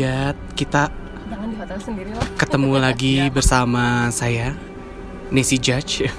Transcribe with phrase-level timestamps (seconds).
[0.00, 0.88] god, kita
[1.28, 2.26] Jangan di hotel sendiri lah.
[2.40, 4.56] ketemu lagi bersama saya
[5.30, 6.10] Nancy Judge.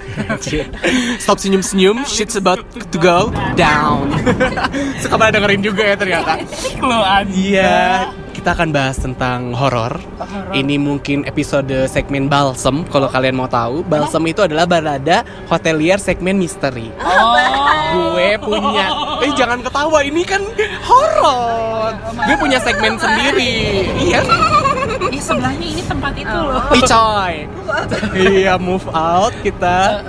[1.23, 3.27] Stop senyum-senyum Shit's about to go
[3.59, 4.07] down.
[5.03, 6.39] Suka banget dengerin juga ya ternyata.
[6.79, 7.75] Lo aja Iya
[8.31, 9.99] Kita akan bahas tentang horor.
[10.55, 13.83] Ini mungkin episode segmen Balsem Kalau kalian mau tahu.
[13.83, 16.89] Balsem itu adalah barada hotelier segmen misteri.
[17.03, 17.35] Oh.
[17.91, 18.87] Gue punya
[19.19, 20.41] Eh jangan ketawa Ini kan
[20.87, 21.91] horor.
[22.15, 23.85] Gue punya segmen sendiri.
[23.99, 24.23] Iya.
[25.11, 26.63] Ih, sebelahnya ini tempat itu loh.
[26.71, 27.35] Ih coy.
[28.15, 30.01] Iya move out kita.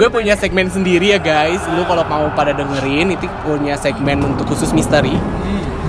[0.00, 1.60] Gue punya segmen sendiri ya guys.
[1.76, 5.14] Lu kalau mau pada dengerin Itu punya segmen untuk khusus misteri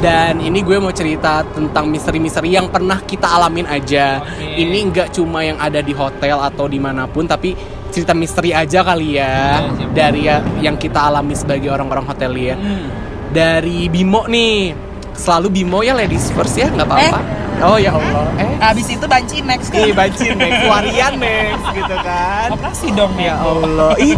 [0.02, 4.20] dan ini gue mau cerita tentang misteri-misteri yang pernah kita alamin aja.
[4.26, 4.58] Oke.
[4.58, 7.54] Ini nggak cuma yang ada di hotel atau di mana pun, tapi
[7.94, 9.62] cerita misteri aja kali ya.
[9.62, 9.86] Aja.
[9.94, 12.58] Dari ya, yang kita alami sebagai orang-orang hotelier.
[12.58, 12.90] Hmm.
[13.30, 14.74] Dari Bimo nih,
[15.14, 17.20] selalu Bimo ya ladies first ya, nggak apa-apa.
[17.62, 21.96] Oh ya Allah, eh Abis itu banci next kan Ih, bajin next, Warian next gitu
[22.02, 22.58] kan.
[22.58, 23.62] Operasi dong Ya Nego.
[23.62, 24.18] Allah, ih,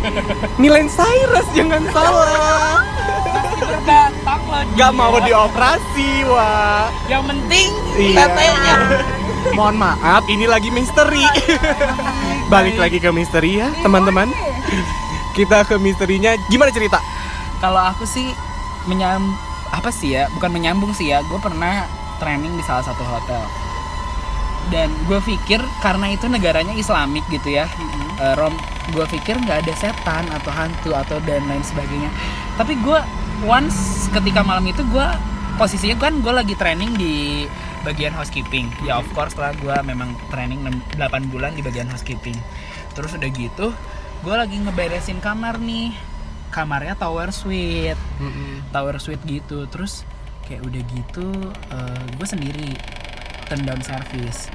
[0.55, 2.92] Milen Cyrus jangan salah.
[4.53, 6.85] Loh Gak mau dioperasi, wah.
[7.09, 8.25] Yang penting Iya.
[8.29, 8.75] tetenya
[9.57, 11.25] Mohon maaf, ini lagi misteri.
[12.53, 14.29] Balik lagi ke misteri ya, teman-teman.
[15.33, 16.37] Kita ke misterinya.
[16.47, 17.01] Gimana cerita?
[17.57, 18.29] Kalau aku sih
[18.85, 19.33] menyam
[19.73, 20.29] apa sih ya?
[20.37, 21.25] Bukan menyambung sih ya.
[21.25, 21.89] Gue pernah
[22.21, 23.41] training di salah satu hotel.
[24.69, 27.67] Dan gue pikir karena itu negaranya Islamik gitu ya,
[28.21, 28.55] eh, Rom,
[28.95, 32.07] gue pikir nggak ada setan atau hantu atau dan lain sebagainya.
[32.55, 32.99] Tapi gue
[33.43, 35.07] once ketika malam itu gue
[35.59, 37.45] posisinya kan gue lagi training di
[37.83, 38.71] bagian housekeeping.
[38.87, 42.35] Ya of course lah gue memang training 6, 8 bulan di bagian housekeeping.
[42.95, 43.75] Terus udah gitu,
[44.23, 45.91] gue lagi ngeberesin kamar nih.
[46.53, 47.99] Kamarnya tower suite.
[48.69, 49.65] Tower suite gitu.
[49.67, 50.05] Terus
[50.47, 51.27] kayak udah gitu
[52.15, 52.77] gue sendiri
[53.51, 54.47] turn down service.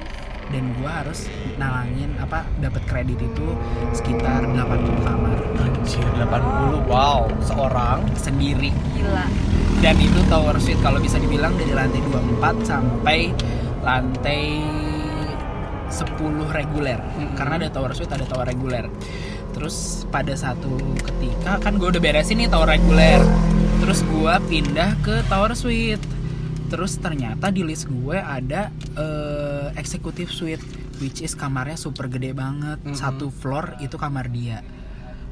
[0.48, 1.28] Dan gue harus
[1.60, 3.52] nalangin apa dapat kredit itu
[3.92, 5.36] sekitar 80 kamar
[6.28, 6.84] 80.
[6.84, 8.00] Wow, seorang.
[8.14, 9.24] sendiri Gila.
[9.78, 13.18] dan itu tower suite kalau bisa dibilang dari lantai 24 sampai
[13.80, 14.42] lantai
[15.88, 16.04] 10
[16.50, 17.00] reguler
[17.32, 18.84] karena ada tower suite ada tower reguler
[19.50, 20.68] terus pada satu
[21.00, 23.22] ketika kan gue udah beresin nih tower reguler
[23.78, 26.02] terus gue pindah ke tower suite
[26.68, 30.60] terus ternyata di list gue ada eh, executive suite
[30.98, 32.92] which is kamarnya super gede banget Mhm.
[32.92, 34.60] satu floor itu kamar dia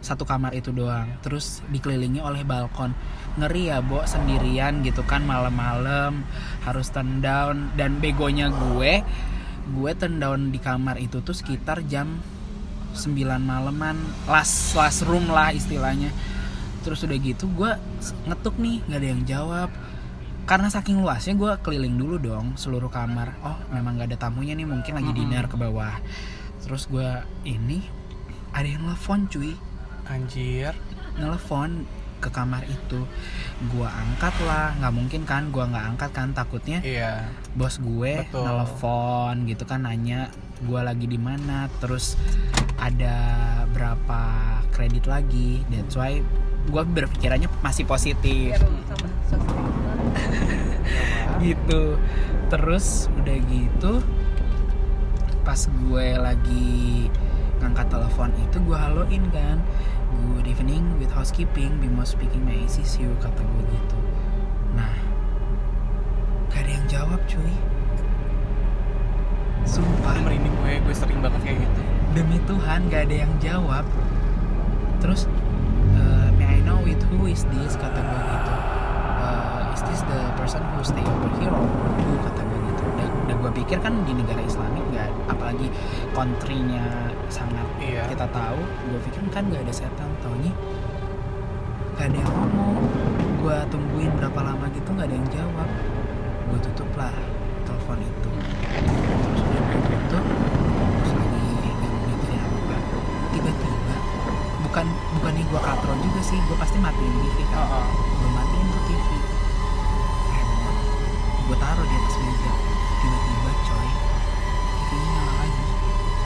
[0.06, 1.10] satu kamar itu doang.
[1.26, 2.94] Terus dikelilingi oleh balkon.
[3.34, 6.22] Ngeri ya bo sendirian gitu kan malam-malam
[6.62, 7.74] harus turn down.
[7.74, 9.02] Dan begonya gue
[9.66, 12.22] gue turn down di kamar itu tuh sekitar jam
[12.94, 13.98] 9 malaman.
[14.30, 16.14] Last last room lah istilahnya.
[16.86, 17.74] Terus udah gitu gue
[18.30, 19.70] ngetuk nih nggak ada yang jawab.
[20.46, 23.34] Karena saking luasnya gue keliling dulu dong seluruh kamar.
[23.42, 25.98] Oh memang nggak ada tamunya nih mungkin lagi dinner ke bawah.
[26.62, 27.10] Terus gue
[27.42, 27.82] ini
[28.54, 29.52] ada yang telepon cuy
[30.06, 30.72] Anjir.
[31.16, 33.08] nelfon ke kamar itu.
[33.72, 36.28] Gua angkat lah nggak mungkin kan gua nggak angkat kan?
[36.32, 37.32] Takutnya Iya.
[37.52, 38.44] bos gue Betul.
[38.44, 40.28] nelfon gitu kan nanya
[40.62, 41.72] gua lagi di mana.
[41.80, 42.20] Terus
[42.76, 43.16] ada
[43.72, 44.20] berapa
[44.70, 45.64] kredit lagi?
[45.68, 46.20] That's why
[46.68, 48.56] gua berpikirannya masih positif.
[51.36, 51.82] Gitu.
[52.46, 53.92] Terus udah gitu
[55.42, 57.06] pas gue lagi
[57.62, 59.62] ngangkat telepon itu gue haloin kan
[61.26, 63.98] housekeeping Bimo speaking assist you kata gue gitu.
[64.78, 64.94] Nah
[66.54, 67.50] gak ada yang jawab cuy.
[69.66, 70.22] Sumpah.
[70.22, 71.80] Merinding gue, gue sering banget kayak gitu.
[72.14, 73.82] demi Tuhan gak ada yang jawab.
[75.02, 75.26] Terus
[75.98, 78.52] eh, may I know with who is this kata gue gitu.
[79.18, 81.66] "Eh, is this the person who stay over here or
[82.06, 82.84] who kata gue gitu.
[83.02, 85.74] Dan, dan gue pikir kan di negara Islamik nggak apalagi
[86.14, 86.86] countrynya
[87.26, 88.06] sangat Iya.
[88.14, 88.62] kita tahu.
[88.94, 90.54] Gue pikir kan nggak ada setan taunya
[91.96, 92.76] gak ada yang ngomong.
[93.40, 95.68] Gue tungguin berapa lama gitu nggak ada yang jawab.
[96.52, 97.14] Gue tutup lah
[97.64, 98.30] telepon itu.
[98.36, 100.24] Terus udah gue tutup
[101.00, 101.44] terus lagi
[102.04, 102.76] mikirin apa?
[103.32, 103.96] Tiba-tiba
[104.68, 107.64] bukan bukannya gue katro juga sih gue pasti matiin TV kan.
[107.96, 109.08] Gue matiin tuh TV
[110.36, 110.80] remote.
[111.48, 112.52] Gue taruh di atas meja.
[113.00, 113.88] Tiba-tiba coy
[114.84, 115.64] TV-nya nyala lagi.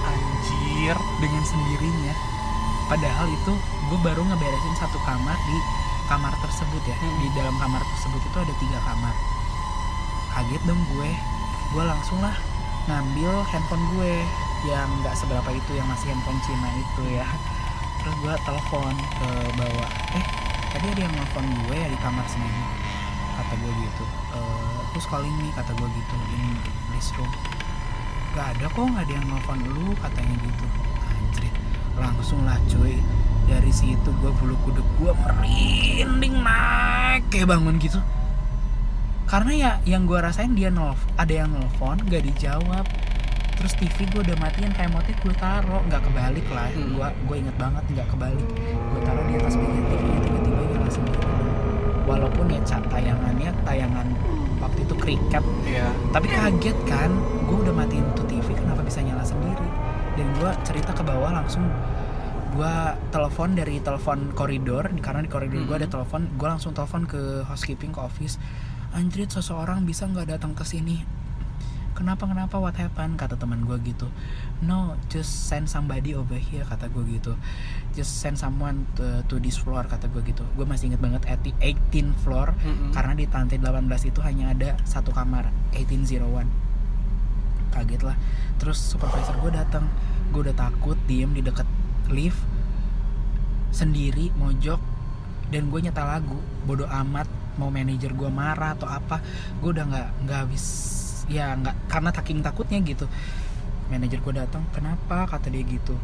[0.03, 0.97] Anjir.
[1.21, 2.40] dengan sendirinya
[2.91, 3.53] padahal itu
[3.87, 5.57] gue baru ngeberesin satu kamar di
[6.11, 6.99] kamar tersebut ya.
[6.99, 7.23] Hmm.
[7.23, 9.15] di dalam kamar tersebut itu ada tiga kamar.
[10.35, 11.11] Kaget dong gue.
[11.71, 12.35] Gue langsung lah
[12.91, 14.27] ngambil handphone gue
[14.67, 17.27] yang nggak seberapa itu yang masih handphone Cina itu ya.
[18.03, 19.91] Terus gue telepon ke bawah.
[20.19, 20.25] Eh
[20.75, 22.51] tadi ada yang nelfon gue ya di kamar sini.
[23.39, 24.05] Kata gue gitu.
[24.35, 26.15] "Eh, terus calling nih kata gue gitu.
[26.35, 26.59] In
[26.91, 27.31] this room.
[28.35, 30.67] Gak ada kok nggak ada yang nelfon lu katanya gitu.
[31.07, 31.55] Anjrit
[32.01, 32.97] langsung lah cuy.
[33.45, 37.99] Dari situ gue bulu kuduk gue merinding naik kayak bangun gitu.
[39.25, 42.87] Karena ya yang gue rasain dia nelf ada yang nelfon gak dijawab.
[43.55, 46.67] Terus TV gue udah matiin remote gue taro nggak kebalik lah.
[46.71, 46.91] Hmm.
[46.91, 48.49] gue gue inget banget nggak kebalik.
[48.65, 51.29] Gue taruh di atas meja TV nya tiba-tiba nyala sendiri
[52.03, 54.07] walaupun ya ca- tayangannya tayangan
[54.59, 55.87] waktu itu kriket Iya.
[56.11, 57.07] tapi kaget kan
[57.47, 59.63] gue udah matiin tuh TV kenapa bisa nyala sendiri
[60.15, 61.67] dan gue cerita ke bawah langsung.
[62.51, 62.75] Gue
[63.09, 65.95] telepon dari telepon koridor karena di koridor gue ada Mhm.
[65.95, 68.37] telepon gue langsung telepon ke housekeeping ke office.
[68.91, 71.07] Anjrit seseorang bisa nggak datang ke sini?
[71.91, 72.57] Kenapa kenapa?
[72.57, 73.21] What happened?
[73.21, 74.09] kata teman gue gitu.
[74.61, 77.37] No just send somebody over here kata gue gitu.
[77.93, 80.41] Just send someone to, to this floor kata gue gitu.
[80.57, 82.91] Gue masih inget banget at the 18 floor Mm-mm.
[82.91, 86.49] karena di lantai 18 itu hanya ada satu kamar 1801
[87.71, 88.17] kaget lah.
[88.59, 89.87] Terus supervisor gue datang.
[90.31, 91.67] Gue udah takut diem di deket
[92.11, 92.39] lift
[93.71, 94.83] sendiri mojok
[95.55, 96.39] dan gue nyetel lagu.
[96.67, 97.27] Bodoh amat
[97.59, 99.23] mau manajer gue marah atau apa.
[99.63, 100.65] Gue udah nggak nggak habis
[101.31, 103.07] ya nggak karena taking takutnya gitu.
[103.91, 105.27] Manajer gue datang kenapa?
[105.27, 105.95] kata dia gitu.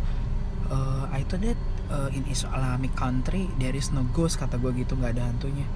[0.71, 1.59] "Eh, I thought that
[1.91, 5.67] uh, in Islamic country there is no ghost kata gue gitu nggak ada hantunya.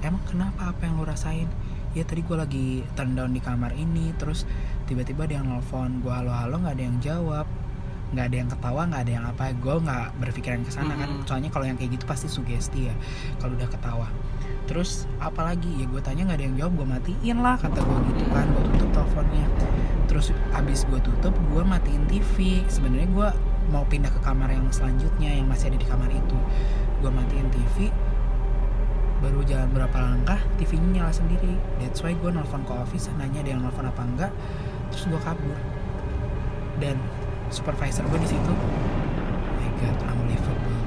[0.00, 0.72] Emang kenapa?
[0.72, 1.46] Apa yang lo rasain
[1.90, 4.46] ya tadi gue lagi turn down di kamar ini terus
[4.86, 7.46] tiba-tiba ada yang nelfon gue halo halo nggak ada yang jawab
[8.10, 11.08] nggak ada yang ketawa nggak ada yang apa gue nggak berpikiran ke sana kan.
[11.10, 11.26] Mhm.
[11.30, 12.94] soalnya kalau yang kayak gitu pasti sugesti ya
[13.38, 14.08] kalau udah ketawa.
[14.66, 18.24] Terus apalagi ya gue tanya nggak ada yang jawab gue matiin lah kata gue gitu
[18.34, 19.46] kan gue tutup teleponnya.
[20.10, 23.28] Terus abis gue tutup gue matiin TV sebenarnya gue
[23.70, 26.38] mau pindah ke kamar yang selanjutnya yang masih ada di kamar itu.
[26.98, 27.94] Gue matiin TV
[29.20, 33.60] baru jalan berapa langkah TV-nya nyala sendiri that's why gue nelfon ke office nanya yang
[33.60, 34.32] nelfon apa enggak
[34.90, 35.56] terus gue kabur
[36.80, 36.96] dan
[37.52, 40.80] supervisor gue di situ "Oh my god unbelievable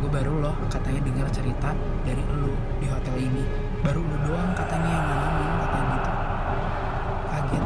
[0.00, 1.70] gue baru loh katanya dengar cerita
[2.02, 2.50] dari lu
[2.80, 3.44] di hotel ini
[3.80, 6.10] baru lu doang katanya yang ngalamin katanya gitu
[7.28, 7.64] kaget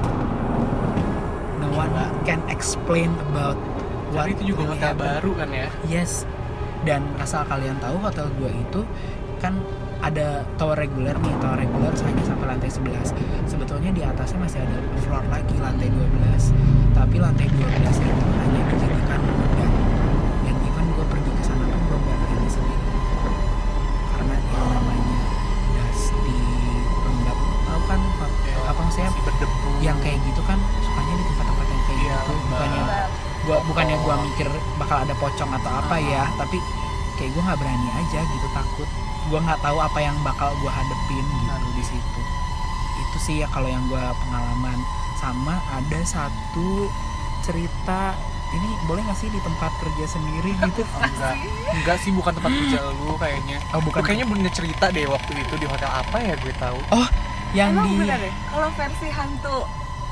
[1.57, 1.95] no one
[2.27, 3.57] can explain about
[4.11, 5.07] what Tapi itu juga hotel happened.
[5.07, 5.69] baru kan ya?
[5.87, 6.27] Yes.
[6.87, 8.87] Dan asal kalian tahu hotel gua itu
[9.39, 9.55] kan
[9.99, 13.11] ada tower reguler nih, tower reguler hanya sampai lantai 11.
[13.45, 16.53] Sebetulnya di atasnya masih ada floor lagi lantai 12.
[16.93, 17.65] Tapi lantai 12
[17.99, 19.75] itu hanya dijadikan gudang.
[20.45, 22.87] Dan even gue pergi ke sana pun gue nggak berani sendiri.
[24.13, 25.19] Karena yang namanya
[25.75, 26.39] dusty,
[27.03, 28.01] lembab, tahu kan
[28.47, 29.69] Ya, apa maksudnya berdebu.
[29.83, 32.83] yang kayak gitu kan sukanya di tempat-tempat yang kayak Iya, gitu bukannya
[33.43, 36.57] gua bukannya gua mikir bakal ada pocong atau apa ya tapi
[37.15, 38.89] kayak gua nggak berani aja gitu takut
[39.27, 42.21] gua nggak tahu apa yang bakal gua hadepin gitu di situ.
[42.99, 44.79] Itu sih ya kalau yang gua pengalaman.
[45.17, 46.93] Sama ada satu
[47.41, 48.13] cerita
[48.49, 50.83] ini boleh nggak sih di tempat kerja sendiri gitu?
[50.95, 51.35] Enggak.
[51.73, 53.59] Enggak sih bukan tempat kerja lu kayaknya.
[53.73, 56.79] Oh Lu bukan kayaknya punya cerita deh waktu itu di hotel apa ya gue tahu.
[57.53, 58.33] Yang emang di benar ya?
[58.47, 59.57] Kalau versi hantu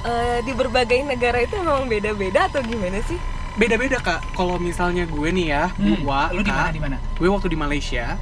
[0.03, 3.19] eh, di berbagai negara itu emang beda-beda atau gimana sih?
[3.55, 4.25] Beda-beda kak.
[4.33, 6.97] Kalau misalnya gue nih ya Hmm, gua lu di mana Kak, di mana?
[7.15, 8.19] gue waktu di Malaysia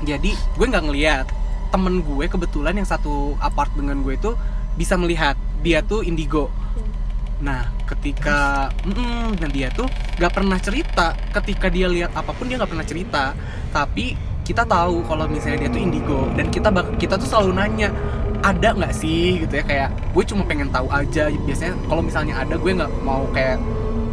[0.00, 1.26] jadi gue nggak ngeliat
[1.70, 4.32] temen gue kebetulan yang satu apart dengan gue itu
[4.74, 6.48] bisa melihat dia tuh indigo.
[7.40, 11.14] Nah ketika mm, dan dia tuh nggak pernah cerita.
[11.30, 13.24] Ketika dia lihat apa pun dia nggak pernah cerita.
[13.70, 16.20] Tapi kita tahu kalau misalnya dia tuh indigo.
[16.32, 17.88] Dan kita kita tuh selalu nanya
[18.40, 19.44] ada nggak sih?
[19.44, 21.28] gitu ya kayak gue cuma pengen tahu aja.
[21.28, 23.60] Biasanya kalau misalnya ada gue nggak mau kayak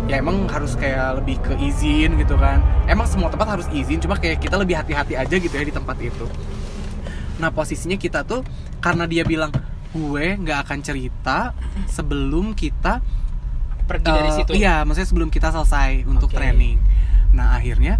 [0.07, 2.63] ya emang harus kayak lebih ke izin gitu kan.
[2.87, 5.99] Emang semua tempat harus izin cuma kayak kita lebih hati-hati aja gitu ya di tempat
[5.99, 6.25] itu.
[7.37, 8.41] Nah posisinya kita tuh
[8.79, 9.51] karena dia bilang
[9.91, 11.51] gue nggak akan cerita
[11.91, 13.03] sebelum kita
[13.87, 14.51] pergi dari eh, situ.
[14.59, 16.39] iya maksudnya sebelum kita selesai untuk Oke.
[16.39, 16.79] training.
[17.35, 17.99] Nah akhirnya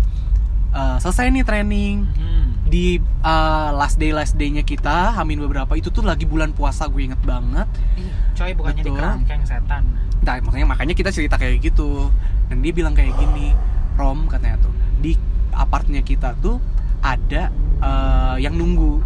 [0.77, 2.45] eh, selesai nih training Hmm.
[2.63, 7.01] di eh, last day last day-nya kita hamin beberapa itu tuh lagi bulan puasa gue
[7.03, 7.65] inget banget
[7.95, 8.97] Ih, coy bukannya di Betul.
[8.97, 9.83] kerangkeng setan
[10.17, 12.11] Nah, makanya makanya kita cerita kayak gitu.
[12.49, 13.55] Dan dia bilang kayak gini,
[13.95, 15.15] Rom katanya tuh di
[15.53, 16.59] apartnya kita tuh
[16.99, 17.47] ada
[17.79, 18.99] eh, yang nunggu.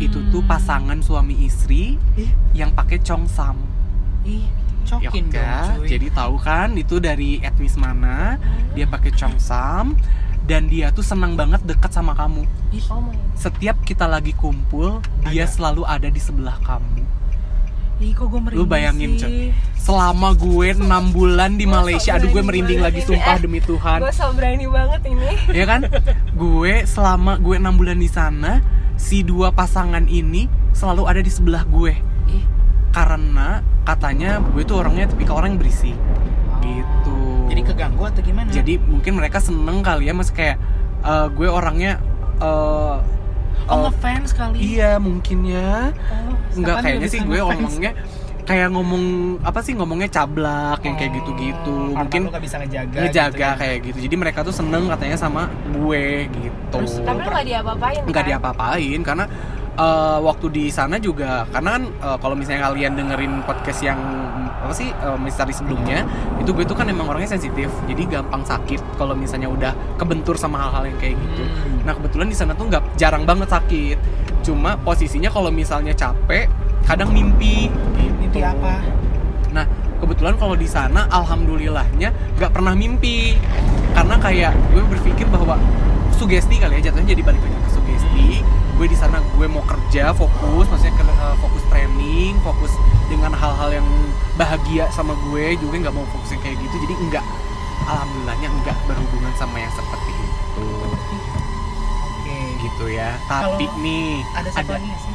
[0.00, 2.32] Itu tuh pasangan suami istri Ih.
[2.56, 3.54] yang pakai congsam.
[4.22, 4.42] ih
[4.82, 8.34] Ya cokin dong udah, cuy jadi tahu kan itu dari etnis mana?
[8.74, 9.94] Dia pakai congsam
[10.50, 12.42] dan dia tuh senang banget dekat sama kamu.
[12.42, 13.14] oh my.
[13.38, 15.54] Setiap kita lagi kumpul, dia Ada.
[15.54, 17.06] selalu ada di sebelah kamu.
[18.00, 19.10] ih kok gue merinding Lu bayangin?
[19.14, 19.30] Cok.
[19.76, 24.00] Selama gue enam bulan di Gua Malaysia, aduh gue merinding lagi sumpah Eh, demi Tuhan.
[24.00, 25.30] gue so berani banget ini
[25.60, 25.84] ya kan
[26.32, 28.64] gue selama gue enam bulan di sana
[28.96, 31.92] si dua pasangan ini selalu ada di sebelah gue
[32.26, 32.44] Ih,
[32.90, 35.96] karena katanya gue tuh orangnya tipikal orang yang berisik
[37.80, 40.60] jadi keganggu atau gimana jadi mungkin mereka seneng kali ya mas kayak
[41.00, 41.96] eh, gue orangnya
[42.38, 42.96] eh,
[43.64, 47.56] oh eh, ngefans kali iya mungkin ya oh, Enggak kayaknya sih gue ngefans?
[47.56, 47.92] ngomongnya
[48.40, 49.04] kayak ngomong
[49.46, 53.30] apa sih ngomongnya cablak yang kayak gitu-gitu Oh, karena mungkin lu gak bisa ngejaga ngejaga
[53.30, 53.50] gitu ya.
[53.56, 58.02] kayak gitu jadi mereka tuh seneng katanya sama gue gitu Terus, Tapi lu gak diapa-apain
[58.04, 58.28] nggak kan?
[58.28, 59.24] diapa-apain karena
[59.78, 64.00] eh, waktu di sana juga karena kan eh, kalau misalnya kalian dengerin podcast yang
[64.60, 66.04] apa sih eh, misteri sebelumnya
[66.36, 70.60] itu gue tuh kan emang orangnya sensitif jadi gampang sakit kalau misalnya udah kebentur sama
[70.60, 71.80] hal-hal yang kayak gitu Hmm.
[71.88, 73.96] nah kebetulan di sana tuh nggak jarang banget sakit
[74.44, 76.48] cuma posisinya kalau misalnya capek
[76.84, 78.18] kadang mimpi gitu.
[78.20, 78.80] Mimpi apa?
[79.50, 79.66] Nah,
[80.00, 83.36] kebetulan kalau di sana alhamdulillahnya nggak pernah mimpi.
[83.92, 85.58] Karena kayak gue berpikir bahwa
[86.14, 88.26] sugesti kali ya jatuhnya jadi balik lagi ke sugesti.
[88.80, 92.72] Gue di sana gue mau kerja fokus, maksudnya ke, eh, fokus training, fokus
[93.12, 93.88] dengan hal-hal yang
[94.40, 96.88] bahagia sama gue juga nggak mau fokus yang kayak gitu.
[96.88, 97.20] Jadi enggak
[97.84, 100.68] alhamdulillahnya enggak berhubungan sama yang seperti itu
[102.08, 102.38] Oke.
[102.56, 103.20] gitu ya.
[103.28, 105.14] Tapi Kalau nih Ada satu lagi nggak sih?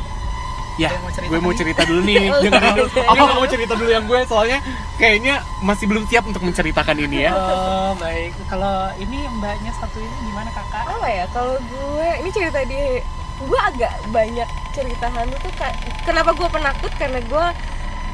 [0.75, 2.15] Ya, Ada yang mau cerita gue mau cerita dulu nih.
[2.45, 2.99] Dengerin dulu.
[3.01, 4.59] Aku mau cerita dulu yang gue soalnya
[5.01, 7.33] kayaknya masih belum siap untuk menceritakan ini ya.
[7.33, 8.37] Oh, baik.
[8.45, 10.85] Kalau ini mbaknya satu ini gimana kakak?
[10.85, 13.01] apa ya kalau gue ini cerita di
[13.37, 15.53] gue agak banyak cerita hantu tuh
[16.03, 17.45] kenapa gue penakut karena gue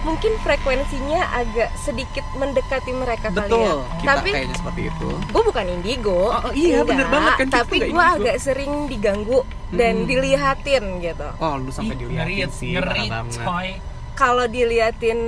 [0.02, 3.78] mungkin frekuensinya agak sedikit mendekati mereka kali ya Betul.
[3.96, 5.10] Kita tapi kayaknya seperti itu.
[5.14, 9.94] gue bukan indigo Oh, oh, iya, bener banget kan, tapi gue agak sering diganggu dan
[10.00, 10.08] Hmm.
[10.10, 12.74] dilihatin gitu Oh, lu sampai Ih, dilihatin ngeri, sih.
[12.74, 13.06] ngeri,
[13.38, 13.70] coy.
[14.14, 15.20] Kalau diliatin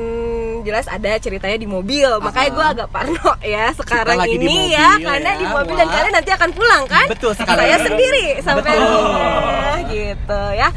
[0.64, 4.90] jelas ada ceritanya di mobil makanya gue agak parno ya sekarang lagi ini mobil ya
[5.02, 5.80] karena ya, di mobil wah.
[5.82, 7.58] dan kalian nanti akan pulang kan Betul sekali.
[7.58, 8.88] saya sendiri sampai Betul.
[8.88, 10.70] rumah gitu ya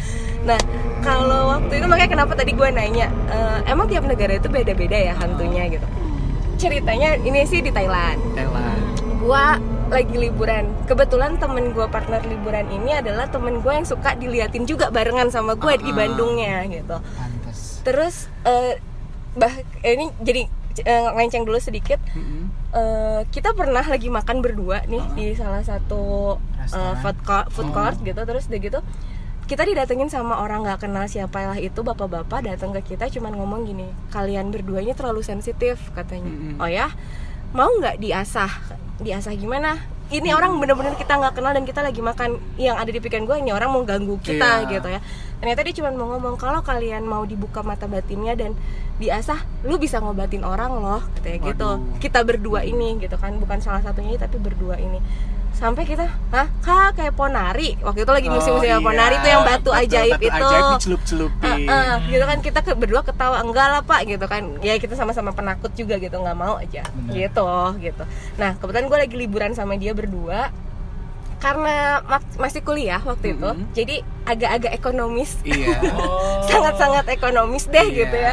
[0.47, 0.61] nah
[1.03, 5.15] kalau waktu itu makanya kenapa tadi gue nanya eh, emang tiap negara itu beda-beda ya
[5.15, 5.87] hantunya gitu
[6.57, 8.81] ceritanya ini sih di Thailand Thailand.
[9.21, 14.67] gua lagi liburan kebetulan temen gua partner liburan ini adalah temen gue yang suka diliatin
[14.67, 16.03] juga barengan sama gue di Ah.
[16.03, 16.97] Bandungnya gitu.
[17.87, 18.83] Terus eh,
[19.39, 19.55] bah
[19.87, 20.51] eh, ini jadi
[20.83, 22.03] eh, ngelenceng dulu sedikit.
[22.19, 22.51] Mm-mm.
[22.75, 26.99] Eh, kita pernah lagi makan berdua nih di salah satu Restoran.
[26.99, 28.19] food court, food court gitu.
[28.19, 28.81] Terus udah gitu
[29.47, 33.63] kita didatengin sama orang nggak kenal siapa lah itu bapak-bapak datang ke kita cuman ngomong
[33.63, 36.27] gini kalian berdua ini terlalu sensitif katanya.
[36.27, 36.59] Mm-mm.
[36.59, 36.91] oh ya?
[37.55, 38.51] Mau nggak diasah?
[38.99, 42.99] Diasah gimana ini orang bener-bener kita nggak kenal dan kita lagi makan yang ada di
[42.99, 44.71] pikiran gue ini orang mau ganggu kita Iya.
[44.73, 45.01] gitu ya
[45.37, 48.55] ternyata dia cuma mau ngomong kalau kalian mau dibuka mata batinnya dan
[48.97, 51.99] diasah lu bisa ngobatin orang loh katanya gitu Waduh.
[51.99, 55.03] kita berdua ini gitu kan bukan salah satunya tapi berdua ini
[55.57, 58.85] sampai kita hah kak kayak ponari waktu itu lagi musim-musim Oh, iya.
[58.85, 61.65] ponari tuh yang batu Betul, ajaib batu itu ajaib dicelup-celupin.
[61.65, 65.33] Heeh, gitu kan kita ke, berdua ketawa enggak lah pak gitu kan ya kita sama-sama
[65.33, 67.13] penakut juga gitu nggak mau aja Bener.
[67.25, 67.49] gitu
[67.81, 68.05] gitu
[68.37, 70.53] nah kebetulan gue lagi liburan sama dia berdua
[71.37, 72.01] karena
[72.37, 73.65] masih kuliah waktu itu Mhm.
[73.73, 75.73] jadi agak-agak ekonomis Iya.
[75.95, 76.41] Oh.
[76.49, 77.97] sangat-sangat ekonomis deh Iya.
[77.99, 78.33] gitu ya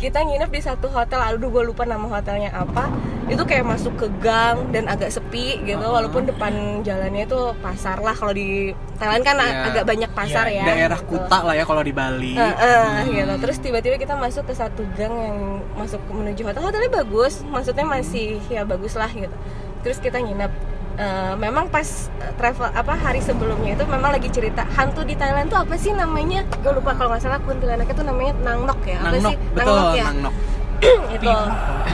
[0.00, 2.88] kita nginep di satu hotel aduh gue lupa nama hotelnya apa
[3.28, 5.92] itu kayak masuk ke gang dan agak sepi gitu Uh-huh.
[5.94, 9.68] walaupun depan jalannya itu pasar lah kalau di Thailand kan Iya.
[9.70, 11.10] agak banyak pasar Iya, ya Daerah gitu.
[11.14, 12.32] Kuta lah ya kalau di Bali.
[12.32, 13.32] Heeh, gitu.
[13.38, 15.38] Terus tiba-tiba kita masuk ke satu gang yang
[15.72, 16.60] masuk menuju hotel.
[16.62, 19.32] Hotelnya bagus, maksudnya masih ya bagus lah gitu.
[19.80, 20.52] Terus kita nginep.
[21.00, 25.48] Eh, memang pas eh, travel apa hari sebelumnya itu memang lagi cerita hantu di Thailand
[25.48, 26.44] tuh apa sih namanya?
[26.60, 29.00] Gue lupa kalau nggak salah kuntilanaknya tuh namanya Nangnok ya.
[29.00, 29.36] Apa Nangnok, sih?
[29.56, 30.04] betul, Nangnok ya.
[30.04, 30.34] Nangnok.
[31.16, 31.32] itu.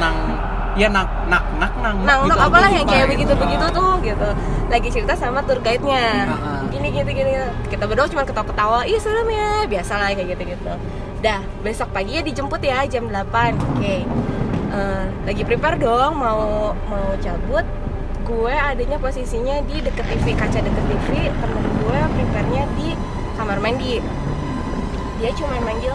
[0.02, 0.16] Nang
[0.74, 3.12] ya nak nak nak nang Nangnok gitu, apalah yang kayak gitu.
[3.14, 4.28] begitu-begitu tuh gitu.
[4.74, 6.06] Lagi cerita sama tour guide-nya.
[6.26, 6.60] Heeh.
[6.74, 7.32] Gini gini gini.
[7.70, 8.90] Kita berdua cuma ketawa-ketawa.
[8.90, 10.72] Iya serem ya, biasa lah kayak gitu-gitu.
[11.22, 13.54] Dah, besok pagi ya dijemput ya jam 8.
[13.54, 14.02] Oke.
[14.66, 17.85] Eh, lagi prepare dong mau mau cabut.
[18.26, 21.30] Gue adanya posisinya di deket TV, kaca deket TV.
[21.30, 22.98] Temen gue prepare-nya di
[23.38, 24.02] kamar mandi.
[25.22, 25.94] Dia cuma manggil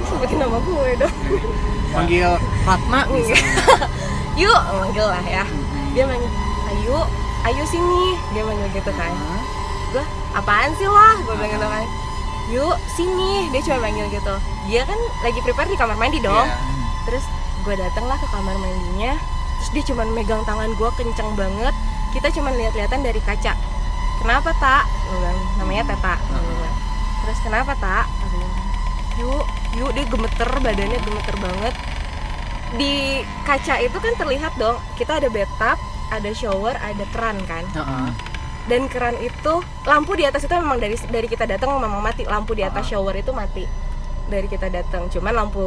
[0.00, 1.16] nanti sebutin nama gue dong.
[1.96, 2.32] Manggil
[2.68, 3.40] Enggak.
[4.40, 5.44] Yuk, manggil lah ya.
[5.90, 6.30] Dia manggil,
[6.70, 7.02] ayo,
[7.50, 8.14] ayo sini.
[8.30, 9.10] Dia manggil gitu kan.
[9.90, 11.18] Gue, apaan sih wah?
[11.26, 11.84] Gue bilang gitu kan.
[12.54, 13.50] Yuk, sini.
[13.50, 14.34] Dia cuma manggil gitu.
[14.70, 16.46] Dia kan lagi prepare di kamar mandi dong.
[16.46, 16.56] Iya.
[17.10, 17.24] Terus
[17.66, 19.12] gue datang lah ke kamar mandinya.
[19.60, 21.76] Terus dia cuma megang tangan gue kenceng banget.
[22.16, 23.52] Kita cuma lihat-lihatan dari kaca.
[24.24, 24.88] Kenapa tak?
[24.88, 26.16] Gue bilang, namanya Teta.
[26.16, 26.76] Bilang.
[27.20, 28.08] Terus kenapa tak?
[29.20, 29.44] Yuk,
[29.76, 31.74] yuk dia gemeter badannya gemeter banget.
[32.80, 35.76] Di kaca itu kan terlihat dong, kita ada bathtub,
[36.08, 37.68] ada shower, ada keran kan.
[38.64, 42.56] Dan keran itu lampu di atas itu memang dari dari kita datang memang mati lampu
[42.56, 43.89] di atas shower itu mati
[44.30, 45.60] dari kita datang cuman lampu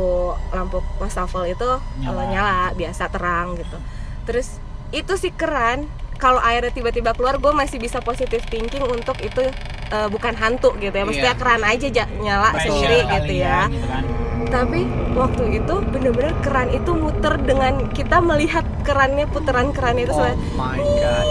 [0.50, 1.67] lampu wastafel itu
[2.00, 2.24] Nyala.
[2.25, 2.60] nyala.
[2.74, 3.77] biasa terang gitu
[4.24, 4.58] terus
[4.89, 9.43] itu si keran kalau airnya tiba-tiba keluar gue masih bisa positive thinking untuk itu
[9.86, 11.41] eh, bukan hantu gitu ya maksudnya Iya.
[11.41, 14.03] keran aja ja- nyala Pressure sendiri gitu ya, ya gitu kan.
[14.46, 14.79] tapi
[15.12, 20.39] waktu itu bener-bener keran itu muter dengan kita melihat kerannya putaran keran itu Oh sampai
[20.55, 21.27] my god.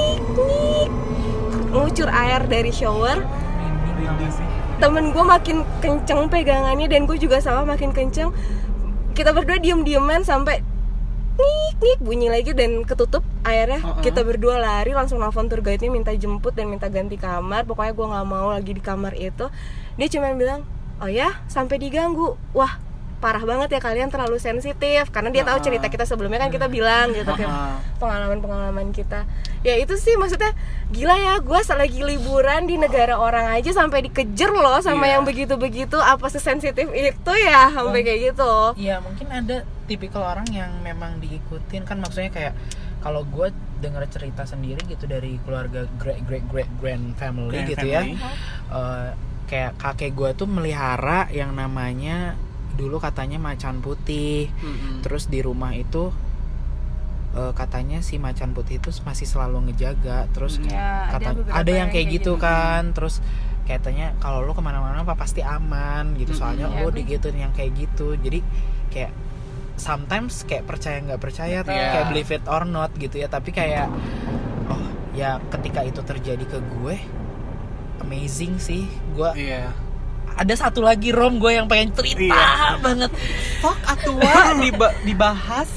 [1.72, 3.24] ngucur air dari shower
[4.28, 4.48] sih.
[4.82, 8.34] Temen gue makin kenceng pegangannya dan gue juga sama makin kenceng.
[9.14, 10.58] Kita berdua diem-dieman sampai
[11.38, 13.22] ngik ngik bunyi lagi dan ketutup.
[13.46, 14.02] Airnya Uh-uh.
[14.02, 17.62] kita berdua lari langsung nelfon tour guide-nya minta jemput dan minta ganti kamar.
[17.62, 19.46] Pokoknya gue nggak mau lagi di kamar itu.
[19.94, 20.66] Dia cuma bilang
[20.98, 22.34] oh ya sampai diganggu.
[22.50, 22.82] Wah
[23.22, 25.06] parah banget ya kalian terlalu sensitif.
[25.08, 27.78] Karena dia tahu cerita kita sebelumnya kan kita bilang gitu kan.
[27.96, 29.22] Pengalaman-pengalaman kita.
[29.62, 30.50] Ya itu sih maksudnya
[30.90, 35.12] gila ya gue lagi liburan di negara orang aja sampai dikejar loh sama Iya.
[35.12, 38.74] yang begitu-begitu apa sesensitif itu ya sampai kayak gitu.
[38.76, 41.86] Iya mungkin ada tipikal orang yang memang diikutin.
[41.86, 42.54] Kan maksudnya kayak
[42.98, 43.48] kalau gue
[43.78, 48.14] dengar cerita sendiri gitu dari keluarga great great great grand family Grand gitu family.
[48.14, 48.30] ya
[48.68, 49.08] Eh,
[49.44, 52.34] kayak kakek gue tuh melihara yang namanya
[52.82, 55.00] dulu katanya macan putih Mm-mm.
[55.00, 56.10] terus di rumah itu
[57.32, 60.68] eh, katanya si macan putih itu masih selalu ngejaga terus Hmm.
[60.68, 62.42] Ya, kata beberapa ada yang kayak gitu, gitu.
[62.42, 63.22] kan terus
[63.62, 67.52] katanya kalau lo ke mana-mana apa pasti aman gitu soalnya Ya, lo gue- digituin yang
[67.52, 68.42] kayak gitu jadi
[68.90, 69.14] kayak
[69.74, 71.72] sometimes kayak percaya nggak percaya Betul.
[71.72, 73.88] kayak believe it or not gitu ya tapi kayak
[74.66, 76.96] oh ya ketika itu terjadi ke gue
[78.00, 79.72] amazing sih gue Iya.
[80.34, 82.78] Ada satu lagi rom gue yang pengen cerita Iya.
[82.78, 83.10] banget
[83.58, 84.32] Fuck atua
[84.64, 85.70] diba- dibahas.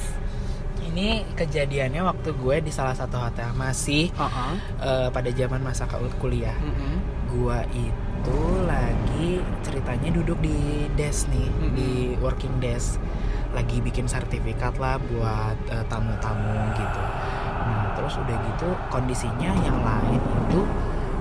[0.86, 4.56] ini kejadiannya waktu gue di salah satu hotel masih Uh-uh.
[4.80, 6.96] eh, pada zaman masa kul- kuliah Mm-mm.
[7.30, 10.56] gua itu lagi ceritanya duduk di
[10.94, 11.74] desk nih Mhm.
[11.74, 12.96] di working desk
[13.52, 17.02] lagi bikin sertifikat lah buat eh, tamu-tamu gitu
[17.62, 20.60] nah terus udah gitu kondisinya yang lain itu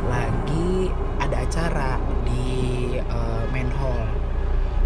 [0.09, 0.91] lagi
[1.21, 1.91] ada acara
[2.25, 2.45] di
[2.99, 4.05] eh, main hall.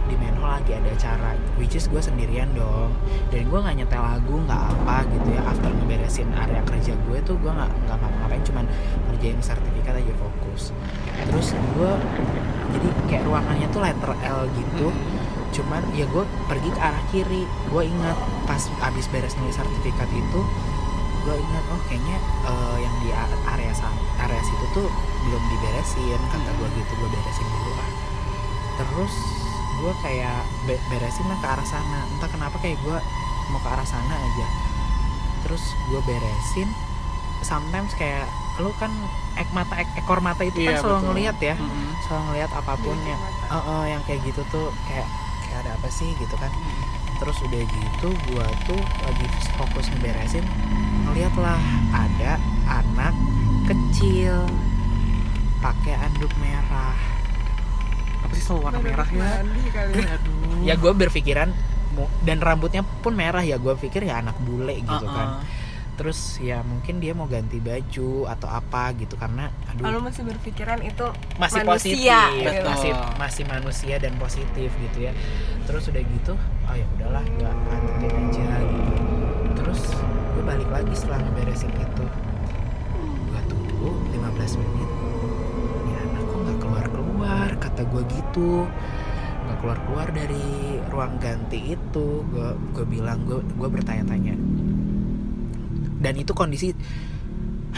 [0.09, 2.95] Di main hall lagi ada acara which is gue sendirian dong.
[3.29, 5.43] Dan gue nggak nyetel lagu nggak apa gitu ya.
[5.45, 8.65] After ngeberesin area kerja gue tuh gue nggak nggak ngapa-ngapain cuman
[9.11, 10.73] ngerjain sertifikat aja fokus.
[11.29, 11.93] Terus gue
[12.73, 14.89] jadi kayak ruangannya tuh letter L gitu.
[15.49, 17.45] Cuman ya gue pergi ke arah kiri.
[17.69, 18.17] Gue ingat
[18.49, 20.41] pas abis beres nulis sertifikat itu
[21.19, 22.17] gue ingat oh kayaknya
[22.49, 23.13] eh, yang di
[23.45, 24.89] area sa- area situ tuh
[25.21, 27.91] belum diberesin kata gue gitu gue beresin dulu ah
[28.77, 29.15] terus
[29.77, 32.03] gue kayak be- beresin lah ke arah sana.
[32.09, 32.99] Entah kenapa kayak gue
[33.49, 34.47] mau ke arah sana aja.
[35.41, 36.67] Terus gue beresin
[37.41, 38.27] sometimes kayak
[38.59, 38.91] lu kan
[39.35, 41.09] ek mata ek- ekor mata itu Iya, kan selalu betul.
[41.09, 41.95] ngelihat ya Mm-mm.
[42.01, 45.07] selalu ngelihat apa pun yang eh, eh, yang kayak gitu tuh kayak
[45.41, 46.51] kayak ada apa sih gitu kan.
[47.17, 50.43] Terus udah gitu gua tuh lagi fokus ngeberesin
[51.05, 51.59] ngeliat lah
[51.93, 52.35] ada
[52.69, 53.15] anak
[53.69, 54.35] kecil.
[55.61, 56.97] Pakai anduk merah.
[58.25, 59.31] Apa sih selalu warna merah ya?
[60.17, 60.65] Aduh.
[60.65, 61.49] ya gue berpikiran
[62.25, 63.61] dan rambutnya pun merah ya.
[63.61, 65.17] Gue pikir ya anak bule gitu Uh-uh.
[65.17, 65.29] kan.
[65.99, 69.83] Terus ya mungkin dia mau ganti baju atau apa gitu karena aduh.
[69.83, 71.07] Lalu masih berpikiran itu
[71.43, 72.69] masih manusia, positif gitu.
[72.71, 75.13] masih masih manusia dan positif gitu ya.
[75.67, 78.95] Terus udah gitu oh ya udahlah gak lanjutin aja gitu.
[79.59, 79.81] Terus
[80.39, 82.05] gue balik lagi setelah ngeberesin itu
[87.79, 88.67] kata gue gitu.
[89.47, 92.27] Nggak keluar keluar dari ruang ganti itu.
[92.27, 94.35] Gue gue bilang gue gue bertanya-tanya.
[96.03, 96.75] Dan itu kondisi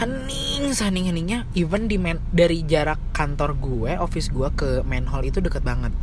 [0.01, 5.21] hening hening heningnya even di main, dari jarak kantor gue office gue ke main hall
[5.21, 5.93] itu deket banget.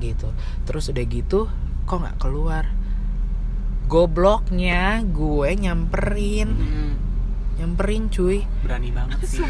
[0.00, 0.32] Gitu.
[0.64, 1.52] Terus udah gitu
[1.84, 2.64] kok nggak keluar?
[3.92, 6.48] Gobloknya gue nyamperin.
[6.48, 6.90] Mm-mm.
[7.60, 8.48] nyamperin cuy.
[8.64, 9.44] Berani banget sih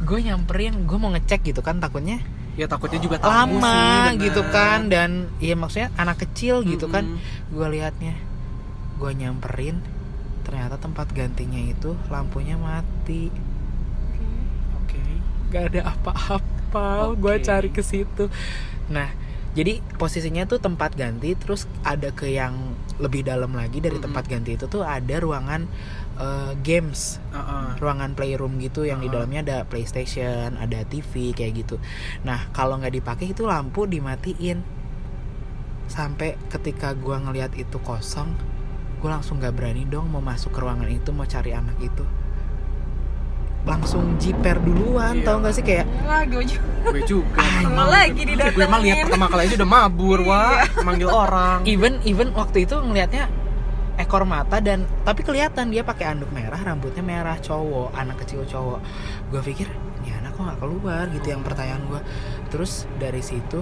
[0.00, 2.24] gue nyamperin gue mau ngecek gitu kan takutnya
[2.60, 4.24] Ya takutnya juga tamu lama sih, bener.
[4.28, 7.56] gitu kan dan ya maksudnya anak kecil gitu kan Mm-mm.
[7.56, 8.12] gue liatnya
[9.00, 9.80] gue nyamperin
[10.44, 13.32] ternyata tempat gantinya itu lampunya mati
[14.76, 15.00] Oke.
[15.48, 17.24] gak ada apa-apa Oke.
[17.24, 18.28] gue cari ke situ
[18.92, 19.08] nah
[19.56, 24.06] jadi posisinya tuh tempat ganti terus ada ke yang lebih dalam lagi dari Mm-mm.
[24.12, 25.64] tempat ganti itu tuh ada ruangan
[26.20, 27.80] eh, games Uh-uh.
[27.80, 29.24] ruangan playroom gitu yang di Uh-uh.
[29.24, 31.76] dalamnya ada PlayStation ada TV kayak gitu
[32.22, 34.60] nah kalau nggak dipakai itu lampu dimatiin
[35.90, 38.30] sampai ketika gua ngelihat itu kosong
[39.00, 42.04] gue langsung nggak berani dong mau masuk ke ruangan itu mau cari anak itu
[43.68, 45.26] langsung jiper duluan Iya.
[45.26, 45.64] tau gak sih?
[45.64, 47.44] Kayak lah gue juga gue juga.
[47.60, 48.56] Sama lagi didatengin.
[48.56, 51.60] gue emang lihat pertama kali aja udah mabur wah manggil orang.
[51.68, 53.28] Even even waktu itu ngelihatnya
[54.00, 58.80] ekor mata dan tapi kelihatan dia pakai anduk merah rambutnya merah cowok anak kecil cowok.
[59.28, 59.68] Gue pikir
[60.00, 61.04] ini anak kok nggak keluar?
[61.12, 62.00] Gitu yang pertanyaan gue
[62.48, 63.60] terus dari situ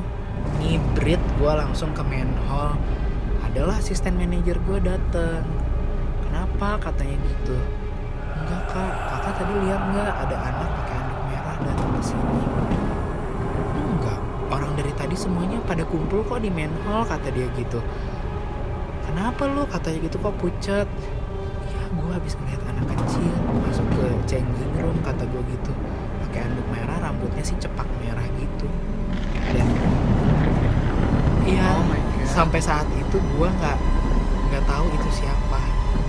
[0.62, 2.78] ngibrit gue langsung ke main hall.
[3.42, 5.42] Adalah asisten manajer gue dateng.
[6.28, 6.78] Kenapa?
[6.78, 7.56] katanya gitu
[8.48, 8.92] enggak kak.
[9.12, 12.40] Kakak tadi lihat nggak ada anak pakai anduk merah datang ke sini?
[13.76, 14.20] Enggak.
[14.48, 17.84] Orang dari tadi semuanya pada kumpul kok di main hall kata dia gitu.
[19.04, 19.68] Kenapa lu?
[19.68, 20.88] Katanya gitu kok pucat
[21.68, 25.72] ya gue habis ngeliat anak kecil masuk ke changing room kata gue gitu.
[26.24, 28.66] Pakai anduk merah rambutnya sih cepak merah gitu.
[29.52, 29.68] Dan
[31.44, 31.84] iya Oh
[32.28, 33.78] sampai saat itu gue nggak
[34.48, 35.60] nggak tahu itu siapa.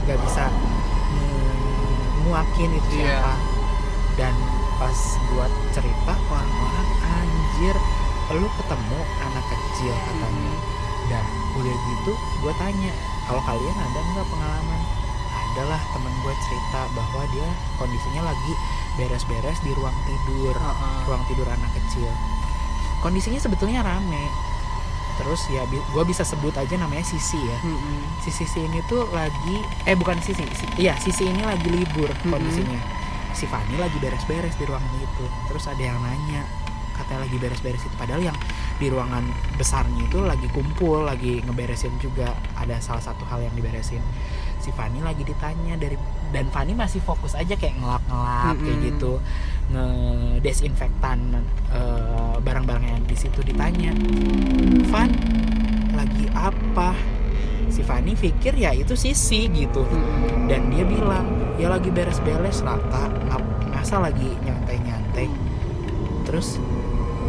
[0.07, 0.47] Nggak bisa
[2.29, 3.17] nguakin itu Iya.
[3.17, 3.33] siapa.
[4.15, 4.35] Dan
[4.77, 4.99] pas
[5.33, 7.75] buat cerita orang-orang anjir
[8.29, 10.53] lu ketemu anak kecil katanya.
[11.09, 11.25] Dan
[11.57, 12.93] udah gitu gue tanya
[13.25, 14.81] kalau kalian ada nggak pengalaman?
[15.49, 18.53] Adalah temen gue cerita bahwa dia kondisinya lagi
[18.95, 20.53] beres-beres di ruang tidur
[21.09, 22.13] ruang tidur anak kecil.
[23.01, 24.29] Kondisinya sebetulnya rame
[25.19, 27.57] terus ya gue bisa sebut aja namanya Sisi ya.
[28.17, 32.31] Si Sisi ini tuh lagi eh bukan Sisi si- iya Sisi ini lagi libur Mm-mm.
[32.31, 32.79] kondisinya.
[33.29, 36.43] Si Fani lagi beres-beres di ruangan itu terus ada yang nanya
[36.91, 38.35] katanya lagi beres-beres itu padahal yang
[38.75, 39.23] di ruangan
[39.55, 43.99] besarnya itu lagi kumpul lagi ngeberesin juga ada salah satu hal yang diberesin.
[44.57, 45.95] Si Fani lagi ditanya dari
[46.29, 48.89] dan Fani masih fokus aja kayak ngelap-ngelap kayak Mm-mm.
[48.93, 49.11] gitu.
[49.69, 51.19] Ngedesinfektan
[51.69, 53.93] eh, barang-barang yang di situ ditanya
[54.89, 55.09] Van
[55.93, 56.93] lagi apa?
[57.69, 59.85] Si Fani pikir ya itu sisi gitu.
[60.49, 61.29] Dan dia bilang
[61.61, 65.29] ya lagi beres-beres lah kak ngap- masa lagi nyantai-nyantai?
[66.25, 66.57] Terus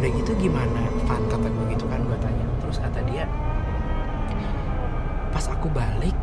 [0.01, 0.81] udah gitu gimana?
[1.05, 2.45] Van kata gue gitu kan gue tanya.
[2.61, 3.25] Terus kata dia
[5.31, 6.13] pas aku balik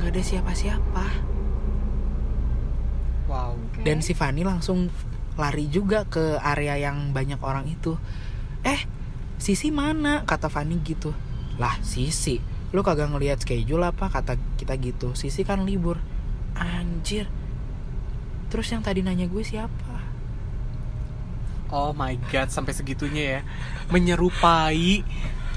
[0.00, 1.04] nggak ada siapa-siapa
[3.34, 3.52] wow.
[3.82, 4.86] Dan si Fani langsung
[5.34, 7.98] lari juga ke area yang banyak orang itu.
[8.62, 8.86] Eh
[9.34, 10.22] Sisi mana?
[10.22, 11.10] kata Fani gitu.
[11.58, 12.38] Lah Sisi.
[12.70, 14.06] Lu kagak ngelihat schedule apa?
[14.06, 15.18] kata kita gitu.
[15.18, 15.98] Sisi kan libur.
[16.54, 17.26] Anjir.
[18.48, 19.98] Terus yang tadi nanya gue siapa?
[21.74, 23.40] Oh my god sampai segitunya ya.
[23.90, 25.02] Menyerupai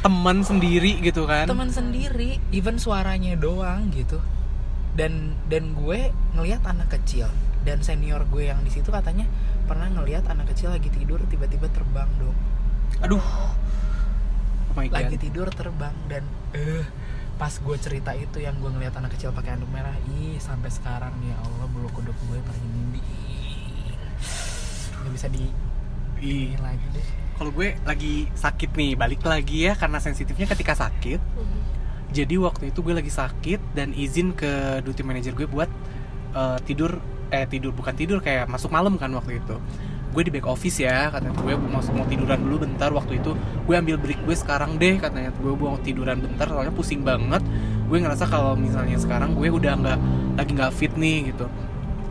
[0.01, 1.45] teman sendiri gitu kan.
[1.45, 4.17] Teman sendiri even suaranya doang gitu.
[4.97, 7.29] Dan dan gue ngelihat anak kecil
[7.63, 9.25] dan senior gue yang di situ katanya
[9.65, 12.37] pernah ngelihat anak kecil lagi tidur tiba-tiba terbang dong
[13.03, 13.21] aduh.
[13.21, 14.95] Oh my god.
[14.97, 16.85] lagi tidur terbang dan eh
[17.37, 21.13] pas gue cerita itu yang gue ngeliat anak kecil pakai anduk merah ih sampai sekarang
[21.21, 23.05] ya Allah bulu kuduk gue merinding
[24.97, 25.45] nggak bisa di
[26.17, 27.07] Ih, lagi deh.
[27.37, 31.21] Kalau gue lagi sakit nih balik lagi ya karena sensitifnya ketika sakit.
[32.09, 35.69] Jadi waktu itu gue lagi sakit dan izin ke duty manager gue buat
[36.33, 36.97] eh, tidur
[37.31, 39.55] eh tidur bukan tidur kayak masuk malam kan waktu itu.
[40.15, 42.89] Gue di back office ya katanya gue mau mau tiduran dulu bentar.
[42.89, 46.47] Waktu itu gue ambil break gue sekarang deh katanya gue mau tiduran bentar.
[46.49, 47.43] Soalnya pusing banget.
[47.87, 49.99] Gue ngerasa kalau misalnya sekarang gue udah nggak
[50.39, 51.45] lagi nggak fit nih gitu.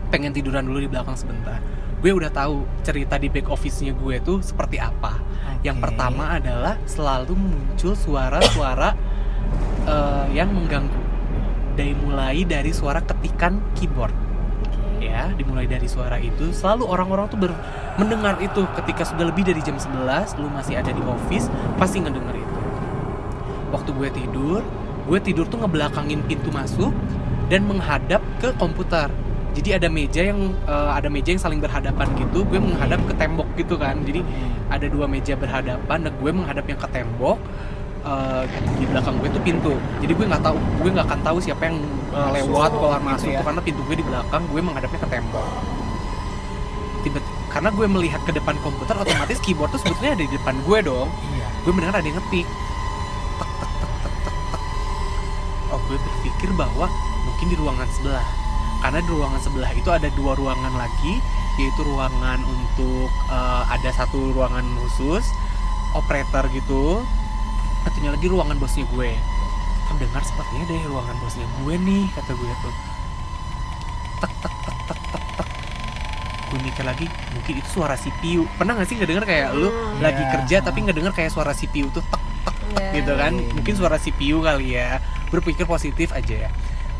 [0.07, 1.59] Pengen tiduran dulu di belakang sebentar.
[1.97, 5.17] Gue udah tahu cerita di back office-nya gue tuh seperti apa.
[5.65, 5.83] Yang Oke.
[5.89, 8.93] pertama adalah selalu muncul suara-suara
[9.89, 11.01] eh, yang mengganggu.
[11.73, 14.26] Dari mulai dari suara ketikan keyboard.
[15.07, 17.55] Ya, dimulai dari suara itu selalu orang-orang tuh ber-
[17.95, 21.47] mendengar itu ketika sudah lebih dari jam 11 lu masih ada di office
[21.79, 22.59] pasti ngedenger itu.
[23.71, 24.61] Waktu gue tidur,
[25.07, 26.91] gue tidur tuh ngebelakangin pintu masuk
[27.47, 29.07] dan menghadap ke komputer.
[29.55, 33.47] Jadi ada meja yang eh, ada meja yang saling berhadapan gitu, gue menghadap ke tembok
[33.55, 33.97] gitu kan.
[34.03, 34.21] Jadi
[34.67, 37.39] ada dua meja berhadapan dan gue menghadap yang ke tembok
[38.03, 38.43] eh,
[38.77, 39.73] di belakang gue tuh pintu.
[40.03, 41.77] Jadi gue nggak tahu gue nggak akan tahu siapa yang
[42.13, 43.41] eh, Masuk, lewat keluar masuk ya.
[43.41, 45.47] karena pintu gue di belakang gue menghadapnya ke tembok.
[47.05, 50.77] Tiba karena gue melihat ke depan komputer otomatis keyboard tuh sebetulnya ada di depan gue
[50.83, 51.07] dong.
[51.33, 51.47] Iya.
[51.65, 52.47] Gue mendengar ada yang ngetik.
[53.37, 54.63] Tek tek tek tek tek tek.
[55.73, 56.85] Oh gue berpikir bahwa
[57.25, 58.27] mungkin di ruangan sebelah.
[58.77, 61.17] Karena di ruangan sebelah itu ada dua ruangan lagi
[61.57, 65.25] yaitu ruangan untuk eh, ada satu ruangan khusus
[65.97, 67.01] operator gitu
[67.87, 69.15] satunya lagi ruangan bosnya gue
[69.87, 72.73] terdengar sepertinya deh ruangan bosnya gue nih kata gue tuh
[74.19, 75.49] tek tek tek tek tek tek
[76.51, 80.03] gue mikir lagi mungkin itu suara CPU pernah gak sih nggak dengar kayak lu hmm.
[80.03, 82.91] lagi kerja tapi nggak dengar kayak suara CPU tuh tek tek, yeah.
[82.99, 84.99] gitu kan mungkin suara CPU kali ya
[85.31, 86.51] berpikir positif aja ya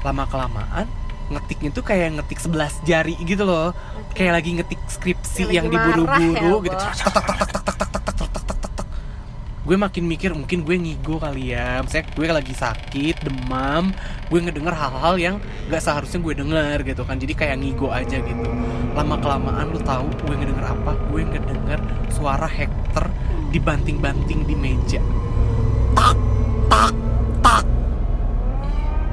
[0.07, 0.87] lama kelamaan
[1.27, 3.75] ngetiknya tuh kayak ngetik 11 jari gitu loh
[4.15, 8.03] kayak lagi ngetik skripsi kayak yang diburu-buru ya, gitu tek tek tek tek tek tek
[8.07, 8.16] tek
[9.67, 11.83] gue makin mikir mungkin gue ngigo kali ya.
[11.83, 13.91] Misalnya gue lagi sakit demam
[14.31, 15.35] gue ngedenger hal-hal yang
[15.67, 17.19] gak seharusnya gue denger gitu kan.
[17.19, 18.49] Jadi kayak ngigo aja gitu.
[18.95, 20.95] Lama kelamaan lu tahu gue ngedenger apa?
[21.11, 21.83] Gue ngedenger
[22.15, 23.11] suara Hector
[23.51, 25.03] dibanting-banting di meja.
[25.91, 26.15] Tak
[26.71, 26.93] tak
[27.43, 27.63] tak.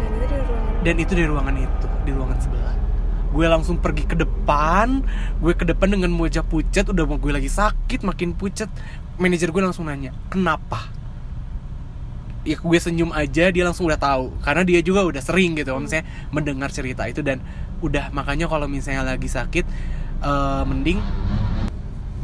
[0.07, 2.75] Dan itu di ruangan dan itu di ruangan itu di ruangan sebelah.
[3.35, 5.03] Gue langsung pergi ke depan.
[5.43, 8.71] Gue ke depan dengan wajah pucat udah mau gue lagi sakit makin pucat
[9.19, 10.91] manajer gue langsung nanya kenapa?
[12.45, 14.35] Ya gue senyum aja dia langsung udah tahu.
[14.45, 17.41] Karena dia juga udah sering gitu misalnya mendengar cerita itu dan
[17.81, 19.65] udah makanya kalau misalnya lagi sakit
[20.25, 21.01] eh, mending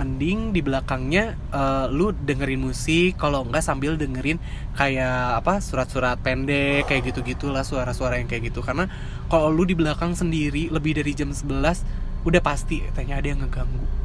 [0.00, 4.40] mending di belakangnya eh, lu dengerin musik kalau enggak sambil dengerin
[4.76, 8.61] kayak apa surat-surat pendek kayak gitu gitulah suara-suara yang kayak gitu.
[8.61, 8.88] Karena
[9.33, 13.99] kalau lu di belakang sendiri lebih dari jam 11 udah pasti tanya ada yang ngeganggu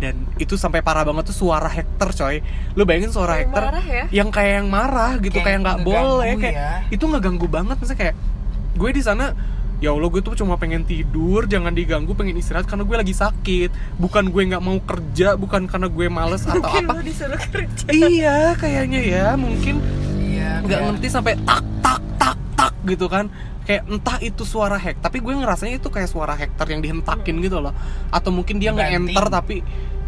[0.00, 2.40] dan itu sampai parah banget tuh suara Hector coy.
[2.72, 4.04] Lu bayangin suara Yang Hector marah ya?
[4.10, 6.70] yang kayak yang marah gitu Kayak kayak nggak boleh kayak ya.
[6.88, 7.76] itu ngeganggu banget.
[7.76, 8.14] Misalnya kayak
[8.72, 9.24] gue di sana
[9.76, 13.70] ya Allah gue tuh cuma pengen tidur jangan diganggu pengen istirahat karena gue lagi sakit.
[13.94, 16.92] Bukan gue nggak mau kerja bukan karena gue males atau mungkin apa.
[16.96, 17.86] lu disuruh kerja.
[17.86, 19.84] Iya kayaknya ya mungkin
[20.18, 21.60] iya nggak kayak- ngerti sampai tak
[22.86, 23.28] gitu kan
[23.68, 27.60] kayak entah itu suara hack tapi gue ngerasanya itu kayak suara Hector yang dihentakin gitu
[27.60, 27.76] loh
[28.08, 29.12] atau mungkin dia Dibanting.
[29.12, 29.56] nge-enter tapi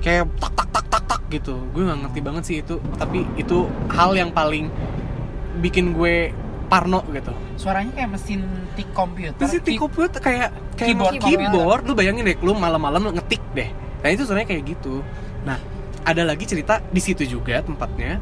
[0.01, 3.69] kayak tak tak tak tak tak gitu gue nggak ngerti banget sih itu tapi itu
[3.93, 4.73] hal yang paling
[5.61, 6.33] bikin gue
[6.67, 8.41] parno gitu suaranya kayak mesin
[8.73, 10.49] tik komputer Terus Tik- komputer kayak
[10.81, 13.69] kayak Keyboard keyboard, lu bayangin deh, lu malam-malam ngetik deh.
[14.01, 15.05] Nah itu sebenarnya kayak gitu.
[15.45, 15.61] Nah
[16.03, 18.17] ada lagi cerita di situ juga tempatnya.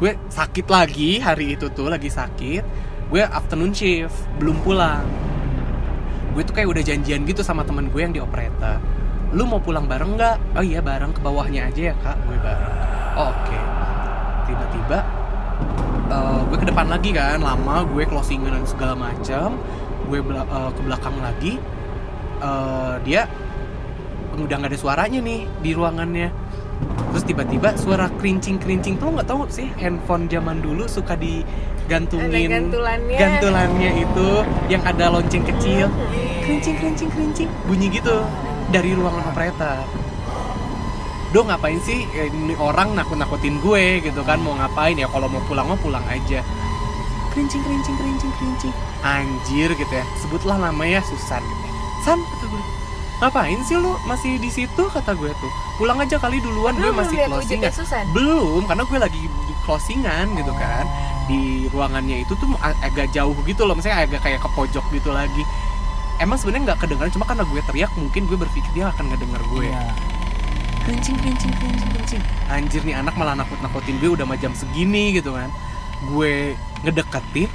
[0.00, 2.64] Gue sakit lagi hari itu tuh lagi sakit.
[3.12, 5.04] Gue afternoon shift belum pulang.
[6.32, 8.80] Gue tuh kayak udah janjian gitu sama temen gue yang di operator.
[9.36, 10.56] Lu mau pulang bareng nggak?
[10.56, 12.16] Oh iya bareng ke bawahnya aja ya kak.
[12.24, 12.74] Gue bareng.
[13.20, 13.58] Oke.
[14.48, 14.98] Tiba-tiba
[16.08, 19.60] eh, gue ke depan lagi kan lama gue closingan dan segala macam
[20.08, 21.54] gue bela- eh, ke belakang lagi
[22.42, 23.30] Eh, dia
[24.34, 26.26] udah nggak ada suaranya nih di ruangannya
[27.14, 31.14] terus tiba-tiba suara kerincing kerincing tuh nggak tahu sih handphone zaman dulu suka
[31.92, 33.18] digantungin Ada gantulannya.
[33.20, 34.28] gantulannya itu
[34.72, 35.86] yang ada lonceng kecil.
[35.92, 36.40] Hmm.
[36.42, 37.48] kerincing kerincing kerincing.
[37.68, 38.16] Bunyi gitu.
[38.72, 39.84] Dari ruangan operator
[41.32, 42.04] Do ngapain sih?
[42.12, 44.36] Eh, ini orang nakut-nakutin gue gitu kan.
[44.40, 44.96] Mau ngapain?
[44.96, 46.44] Ya kalau mau pulang mau pulang aja.
[47.32, 48.74] Kerincing kerincing kerincing kerincing.
[49.00, 50.04] Anjir gitu ya.
[50.20, 51.72] Sebutlah namanya Susan gitu ya.
[52.04, 52.62] San kata gue.
[53.24, 53.96] Ngapain sih lu?
[54.04, 55.52] Masih di situ kata gue tuh.
[55.80, 57.72] Pulang aja kali duluan gue Belum masih lihat closingan.
[58.12, 59.22] Belum karena gue lagi
[59.64, 60.84] closingan gitu kan
[61.30, 65.42] di ruangannya itu tuh agak jauh gitu loh misalnya agak kayak ke pojok gitu lagi.
[66.20, 69.66] Emang sebenarnya nggak kedengeran cuma karena gue teriak mungkin gue berpikir dia akan ngedenger gue.
[69.70, 69.84] Iya.
[70.82, 72.22] kencing kencing kencing kencing.
[72.50, 75.50] Anjir nih anak malah nakut nakutin gue udah mah jam segini gitu kan.
[76.10, 77.50] Gue ngedeketin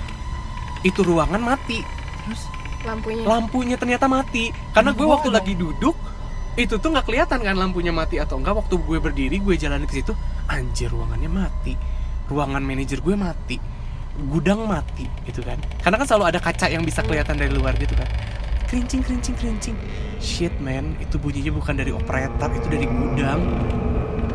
[0.87, 1.83] itu ruangan mati.
[2.23, 2.47] Terus?
[2.87, 3.23] Lampunya.
[3.27, 4.55] Lampunya ternyata mati.
[4.71, 5.35] Karena gue waktu dong?
[5.35, 5.95] lagi duduk
[6.57, 10.01] itu tuh nggak kelihatan kan lampunya mati atau enggak waktu gue berdiri gue jalan ke
[10.01, 10.17] situ
[10.49, 11.77] anjir ruangannya mati
[12.27, 13.57] ruangan manajer gue mati
[14.29, 17.93] gudang mati gitu kan karena kan selalu ada kaca yang bisa kelihatan dari luar gitu
[17.93, 18.09] kan
[18.67, 19.75] kerincing kerincing kerincing
[20.17, 23.41] shit man itu bunyinya bukan dari operator itu dari gudang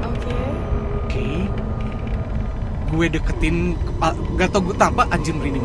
[0.03, 0.31] oke
[1.13, 1.45] Oke.
[2.89, 3.77] Gue deketin
[4.37, 5.61] gak tau gue tanpa anjing merinding.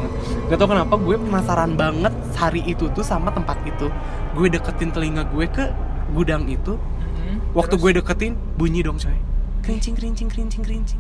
[0.51, 3.87] Gak tau kenapa gue penasaran banget hari itu tuh sama tempat itu.
[4.35, 5.71] Gue deketin telinga gue ke
[6.11, 6.75] gudang itu.
[6.75, 7.55] Mhm.
[7.55, 7.83] Waktu Terus?
[7.83, 9.15] gue deketin bunyi dong coy.
[9.63, 10.99] Kerincing kerincing kerincing kerincing.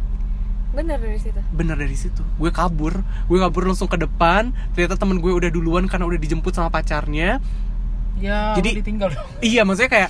[0.69, 2.21] Bener dari situ Bener dari situ.
[2.35, 2.93] Gue kabur.
[3.25, 4.49] Gue kabur langsung ke depan.
[4.71, 7.39] Ternyata temen gue udah duluan karena udah dijemput sama pacarnya.
[8.17, 10.09] ya Jadi- ditinggal dong Iya maksudnya kayak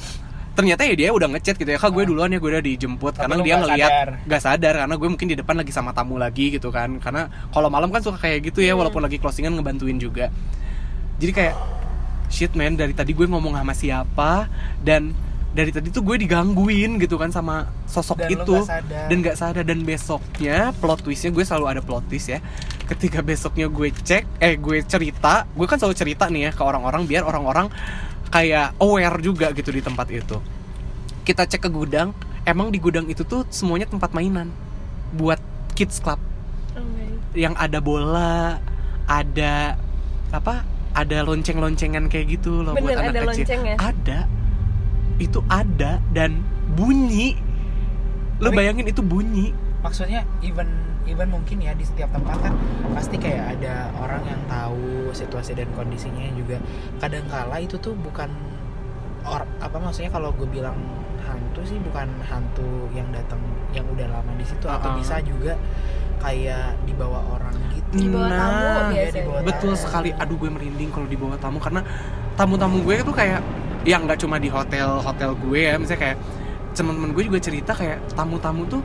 [0.55, 3.21] ternyata ya dia udah ngechat gitu ya kak gue duluan ya gue udah dijemput Tapi
[3.21, 4.09] karena dia nggak ngelihat sadar.
[4.23, 7.67] nggak sadar karena gue mungkin di depan lagi sama tamu lagi gitu kan karena kalau
[7.67, 8.81] malam kan suka kayak gitu ya Hmm.
[8.81, 10.31] walaupun lagi closingan ngebantuin juga
[11.15, 11.55] jadi kayak
[12.27, 14.47] shit man dari tadi gue ngomong sama siapa
[14.79, 15.11] dan
[15.47, 18.55] dari tadi tuh gue digangguin gitu kan sama sosok Dan itu.
[18.61, 19.07] sadar.
[19.09, 19.63] dan nggak sadar.
[19.63, 22.39] Dan besoknya plot twistnya gue selalu ada plot twist ya.
[22.85, 27.03] Ketika besoknya gue cek eh gue cerita gue kan selalu cerita nih ya ke orang-orang
[27.03, 27.67] biar orang-orang
[28.27, 30.37] kayak aware juga gitu di tempat itu.
[31.23, 32.11] Kita cek ke gudang
[32.43, 34.51] emang di gudang itu tuh semuanya tempat mainan
[35.11, 35.39] buat
[35.73, 36.19] kids club.
[36.73, 38.61] Oh my yang ada bola
[39.05, 39.75] ada
[40.29, 40.63] apa?
[40.91, 43.29] Ada lonceng-loncengan kayak gitu loh buat Bener, anak ada kecil.
[43.29, 43.75] loncengnya?
[43.77, 44.19] ada
[45.17, 47.37] itu ada dan bunyi
[48.37, 50.67] lo Tapi- bayangin itu bunyi maksudnya even
[51.05, 52.53] even mungkin ya di setiap tempat kan
[52.91, 56.59] pasti kayak ada orang yang tahu situasi dan kondisinya juga
[56.97, 58.27] kadangkala itu tuh bukan
[59.23, 60.75] or apa maksudnya kalau gue bilang
[61.19, 63.39] hantu sih bukan hantu yang datang
[63.71, 64.99] yang udah lama di situ atau Uh-uh.
[64.99, 65.55] bisa juga
[66.17, 69.11] kayak dibawa orang gitu Di bawah tamu Nah, Iya, biasanya.
[69.13, 69.83] di bawah Betul tamu.
[69.83, 70.09] sekali.
[70.13, 71.81] Aduh gue merinding kalau di bawah tamu karena
[72.33, 73.39] tamu-tamu gue tuh kayak
[73.83, 76.17] ya nggak cuma di hotel hotel gue ya, misalnya kayak
[76.77, 78.81] teman-teman gue juga cerita kayak tamu-tamu tuh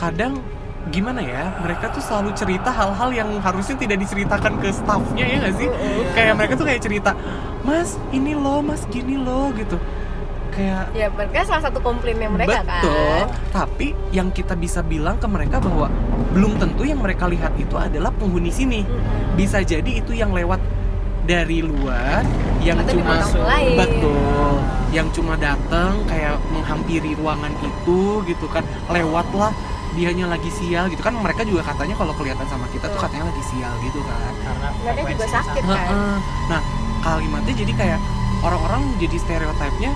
[0.00, 0.40] kadang
[0.88, 5.54] gimana ya mereka tuh selalu cerita hal-hal yang harusnya tidak diceritakan ke staffnya ya nggak
[5.60, 5.68] sih?
[6.16, 7.12] Kayak mereka tuh kayak cerita
[7.66, 9.76] mas ini loh mas gini loh gitu.
[10.48, 15.28] Kayak ya mereka salah satu komplainnya mereka Betul, kan tapi yang kita bisa bilang ke
[15.28, 15.92] mereka bahwa
[16.32, 18.80] belum tentu yang mereka lihat itu adalah penghuni sini.
[19.36, 20.62] Bisa jadi itu yang lewat
[21.28, 22.24] dari luar
[22.64, 23.20] yang Atau cuma
[23.76, 24.52] betul,
[24.96, 28.64] yang cuma datang kayak menghampiri ruangan itu gitu kan.
[28.88, 29.52] Lewatlah
[29.92, 33.04] dianya lagi sial gitu kan mereka juga katanya kalau kelihatan sama kita tuh Betul.
[33.08, 34.32] katanya lagi sial gitu kan.
[34.46, 36.16] karena mereka juga sakit kan Heeh.
[36.48, 36.60] Nah,
[37.02, 38.00] kalimatnya jadi kayak
[38.44, 39.92] orang-orang jadi stereotipnya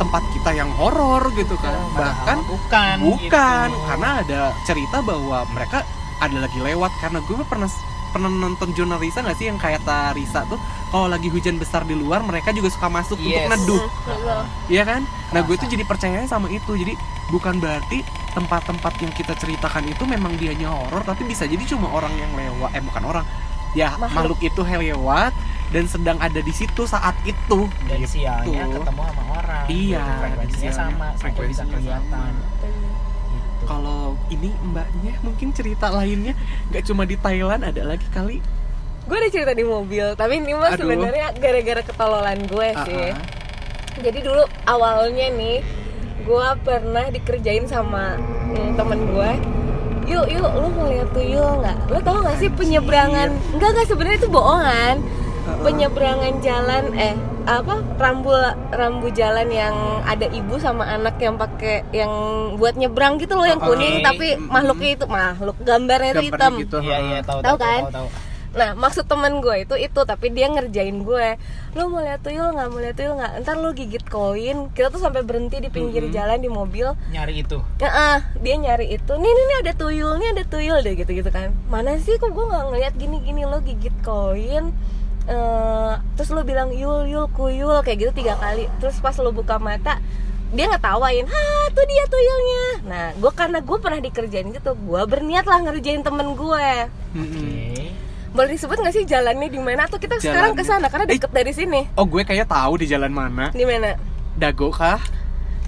[0.00, 1.74] tempat kita yang horor gitu kan.
[1.74, 3.86] Padahal Bahkan bukan bukan gitu.
[3.92, 5.78] karena ada cerita bahwa mereka
[6.22, 7.68] ada lagi lewat karena gue pernah
[8.12, 9.80] pernah nonton jurnal Risa nggak sih yang kayak
[10.12, 13.42] Risa tuh kalau lagi hujan besar di luar mereka juga suka masuk Yes.
[13.42, 14.44] untuk neduh Mm.
[14.68, 15.02] Iya kan?
[15.30, 16.92] Nah gue tuh jadi percayanya sama itu Jadi
[17.28, 22.12] bukan berarti tempat-tempat yang kita ceritakan itu memang dianya horor Tapi bisa jadi cuma orang
[22.12, 23.24] yang lewat Eh bukan orang
[23.72, 24.36] Ya Makhluk.
[24.36, 25.32] makhluk, itu lewat
[25.68, 28.20] Dan sedang ada di situ saat itu dan Gitu.
[28.20, 32.91] sialnya ketemu sama orang Iya, frekuensinya sama sampai bisa frekuensinya kelihatan gitu.
[33.72, 36.36] Kalau ini mbaknya mungkin cerita lainnya
[36.68, 38.44] nggak cuma di Thailand ada lagi kali.
[39.08, 43.08] Gue udah cerita di mobil tapi ini mah sebenarnya gara-gara ketololan gue sih.
[43.16, 43.24] Ah.
[44.00, 45.64] jadi dulu awalnya nih
[46.24, 48.16] gue pernah dikerjain sama
[48.52, 49.30] mm, temen gue
[50.08, 51.78] yuk yuk lu mau lihat tuyul nggak?
[51.88, 53.32] Lu tau nggak sih penyeberangan?
[53.56, 54.96] Enggak enggak sebenarnya itu bohongan
[55.42, 58.30] penyeberangan jalan eh apa rambu
[58.70, 62.10] rambu jalan yang ada ibu sama anak yang pakai yang
[62.54, 63.66] buat nyebrang gitu loh yang Oke.
[63.68, 66.52] kuning tapi makhluknya itu makhluk gambarnya itu hitam.
[66.56, 67.82] gitu iya iya tahu Tahu kan?
[67.82, 68.08] tahu, tahu.
[68.52, 71.28] Nah maksud temen gue itu itu tapi dia ngerjain gue
[71.72, 72.68] Lo mau lihat tuyul nggak?
[72.68, 73.32] Mau lihat tuyul nggak?
[73.40, 74.68] Ntar lo gigit koin.
[74.76, 76.12] Kita tuh sampai berhenti di pinggir Mhm.
[76.12, 76.84] jalan di mobil.
[77.08, 77.64] Nyari itu.
[77.80, 79.08] Nah, dia nyari itu.
[79.08, 80.84] Nih nih nih ada tuyul nih ada tuyul.
[80.84, 81.56] Deh gitu gitu kan.
[81.66, 82.20] Mana sih?
[82.20, 84.76] Kok gue nggak ngeliat gini gini lo gigit koin
[85.28, 88.66] eh terus lo bilang yul yul kuyul kayak gitu tiga kali.
[88.82, 90.02] Terus pas lo buka mata
[90.52, 95.48] dia ngetawain ah tuh dia tuyulnya nah gue karena gue pernah dikerjain gitu gue berniat
[95.48, 96.68] lah ngerjain temen gue
[97.16, 97.72] oke
[98.32, 99.84] boleh disebut nggak sih jalannya di mana?
[99.84, 100.88] Atau kita sekarang ke sana?
[100.88, 101.84] Karena deket dari sini.
[102.00, 103.52] Oh gue kayak tahu di jalan mana.
[103.52, 103.92] Di mana?
[104.40, 104.96] Dago kah?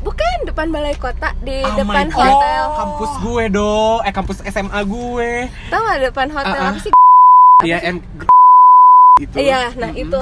[0.04, 2.64] bukan depan balai kota di Oh depan hotel.
[2.76, 5.48] Kampus gue do Eh kampus SMA gue.
[5.72, 6.72] Tahu depan hotel Ah, ah.
[6.72, 6.92] apa sih?
[7.64, 8.00] Iya M
[9.16, 10.02] itu iya nah Mm-mm.
[10.02, 10.20] itu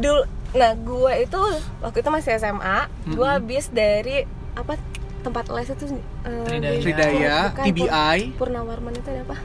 [0.00, 0.22] dulu
[0.56, 1.40] nah gue itu
[1.78, 3.36] waktu itu masih SMA gue Mm-mm.
[3.36, 4.24] habis dari
[4.56, 4.80] apa
[5.20, 5.92] tempat les itu
[6.24, 6.72] eh, Tridaya.
[6.72, 9.36] di- Tridaya bukan, TBI Pur- Purnawarman itu ada apa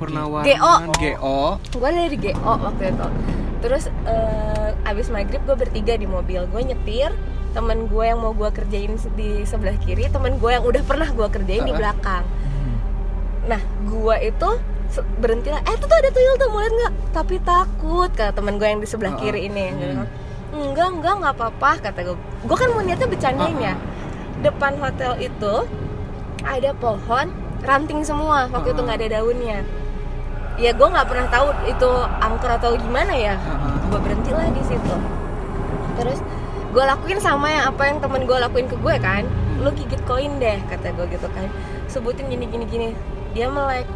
[0.00, 0.74] Purnawarman GO.
[0.96, 1.40] GO
[1.76, 3.06] gue dari GO waktu itu
[3.60, 7.12] terus eh, abis maghrib gue bertiga di mobil gue nyetir
[7.52, 11.28] temen gue yang mau gue kerjain di sebelah kiri temen gue yang udah pernah gue
[11.28, 11.76] kerjain di Uh-uh.
[11.76, 12.76] belakang Hmm.
[13.46, 14.50] nah gue itu
[15.22, 16.92] berhenti lah eh tuh tuh ada tuyul tuh mau lihat nggak?
[17.14, 19.22] Tapi takut kata temen gue yang di sebelah Uh-uh.
[19.22, 19.70] kiri ini.
[19.70, 20.06] Hmm.
[20.50, 22.16] enggak enggak nggak apa-apa kata gue.
[22.18, 23.68] Gue kan mau niatnya bercandain Uh-uh.
[23.70, 23.74] ya
[24.40, 25.54] depan hotel itu
[26.42, 27.30] ada pohon
[27.62, 28.50] ranting semua.
[28.50, 28.86] Waktu itu Uh-uh.
[28.90, 29.58] nggak ada daunnya.
[30.58, 33.34] Ya gue nggak pernah tahu itu angker atau gimana ya.
[33.88, 34.94] Gue berhenti lah di situ.
[36.02, 36.18] Terus
[36.70, 39.22] gue lakuin sama yang apa yang temen gue lakuin ke gue kan.
[39.62, 41.46] Lu gigit koin deh kata gue gitu kan.
[41.86, 42.88] Sebutin gini gini gini.
[43.30, 43.86] Dia melek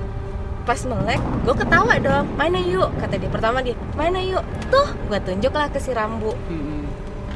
[0.65, 2.27] pas melek gue ketawa dong.
[2.41, 2.89] Mana yuk?
[2.97, 4.41] Kata dia pertama dia mana yuk?
[4.73, 6.33] Tuh gue tunjuk lah ke si rambu.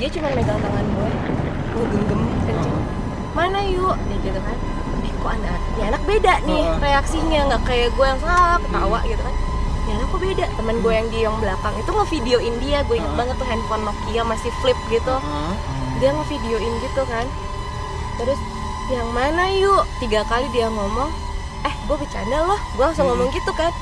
[0.01, 1.11] Dia cuma megang tangan gue
[1.69, 2.61] gue genggam kenceng
[3.37, 3.95] mana yuk?
[4.09, 4.57] Dia gitu kan.
[5.05, 6.81] Eh kok anak ini anak beda nih Heeh.
[6.83, 7.41] reaksinya.
[7.53, 9.35] Nggak kayak gue yang salah ketawa gitu kan.
[9.87, 10.45] Ini anak kok beda?
[10.57, 11.75] Teman gue yang di yang belakang.
[11.79, 13.21] Itu ngevideoin dia gue inget Heeh.
[13.21, 15.15] banget tuh handphone Nokia masih flip gitu.
[15.15, 15.53] Uh-uh.
[16.01, 17.27] dia ngevideoin gitu kan.
[18.19, 18.41] Terus
[18.89, 19.85] yang mana yuk?
[20.01, 21.13] Tiga kali dia ngomong
[21.61, 22.61] eh gue bercanda loh.
[22.73, 23.17] Gue langsung Hmm.
[23.17, 23.73] ngomong gitu kan.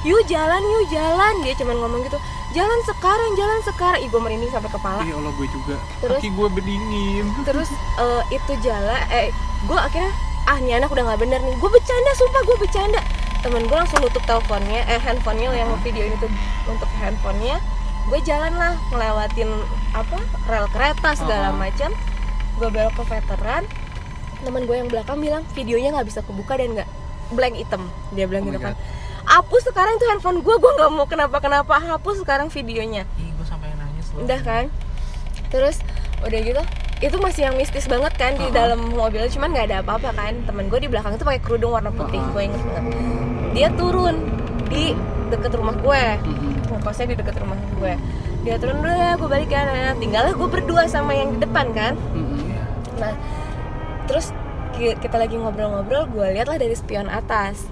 [0.00, 1.34] Yuk jalan yuk jalan.
[1.40, 2.16] Dia cuman ngomong gitu.
[2.50, 4.00] Jalan sekarang jalan sekarang.
[4.02, 5.02] Gue merinding sampai kepala.
[5.02, 5.76] Ya Allah gue juga.
[6.00, 6.20] Terus?
[6.24, 7.26] Gue berdingin.
[7.48, 9.28] Terus eh, itu jalan eh
[9.62, 10.10] gue akhirnya
[10.46, 11.54] ah ini anak udah nggak bener nih.
[11.54, 13.00] Gue bercanda sumpah gue bercanda.
[13.40, 16.28] Temen gue langsung nutup teleponnya eh handphonenya yang video ini tuh.
[16.66, 17.60] Untuk handphonenya
[18.02, 19.50] gue jalan lah ngelewatin
[19.92, 21.54] apa rel kereta segala Oh.
[21.54, 21.92] macam.
[22.56, 23.64] Gue belok ke veteran.
[24.40, 26.88] Temen gue yang belakang bilang videonya nggak bisa kebuka dan nggak
[27.30, 27.82] blank item.
[28.12, 28.74] Dia bilang Oh gitu kan.
[29.20, 33.06] Hapus sekarang itu handphone gue gue nggak mau kenapa kenapa hapus sekarang videonya.
[33.16, 34.26] Ih, gue sampai nangis loh.
[34.26, 34.64] udah kan?
[35.48, 35.78] Terus
[36.20, 36.62] udah gitu
[37.00, 38.52] itu masih yang mistis banget kan di Uh-uh.
[38.52, 40.34] dalam mobil cuman nggak ada apa-apa kan.
[40.44, 42.32] Temen gue di belakang itu pakai kerudung warna putih Uh-uh.
[42.34, 42.84] gue inget banget.
[43.50, 44.16] Dia turun
[44.66, 44.94] di
[45.30, 46.50] deket rumah gue Mhm.
[46.70, 47.94] ngekosnya di deket rumah gue
[48.40, 51.94] dia turun dulu ya gue balik nah, tinggalnya gue berdua sama yang di depan kan.
[51.94, 52.38] Mhm.
[52.98, 53.14] nah
[54.06, 54.34] terus
[54.96, 57.68] kita lagi ngobrol-ngobrol gue lihat lah dari spion atas.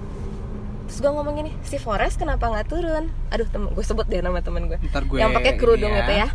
[0.89, 3.09] Terus gue ngomong gini si Forest kenapa nggak turun?
[3.29, 6.01] Aduh temen gue sebut deh nama temen gue gue yang pakai kerudung ya.
[6.05, 6.27] itu ya.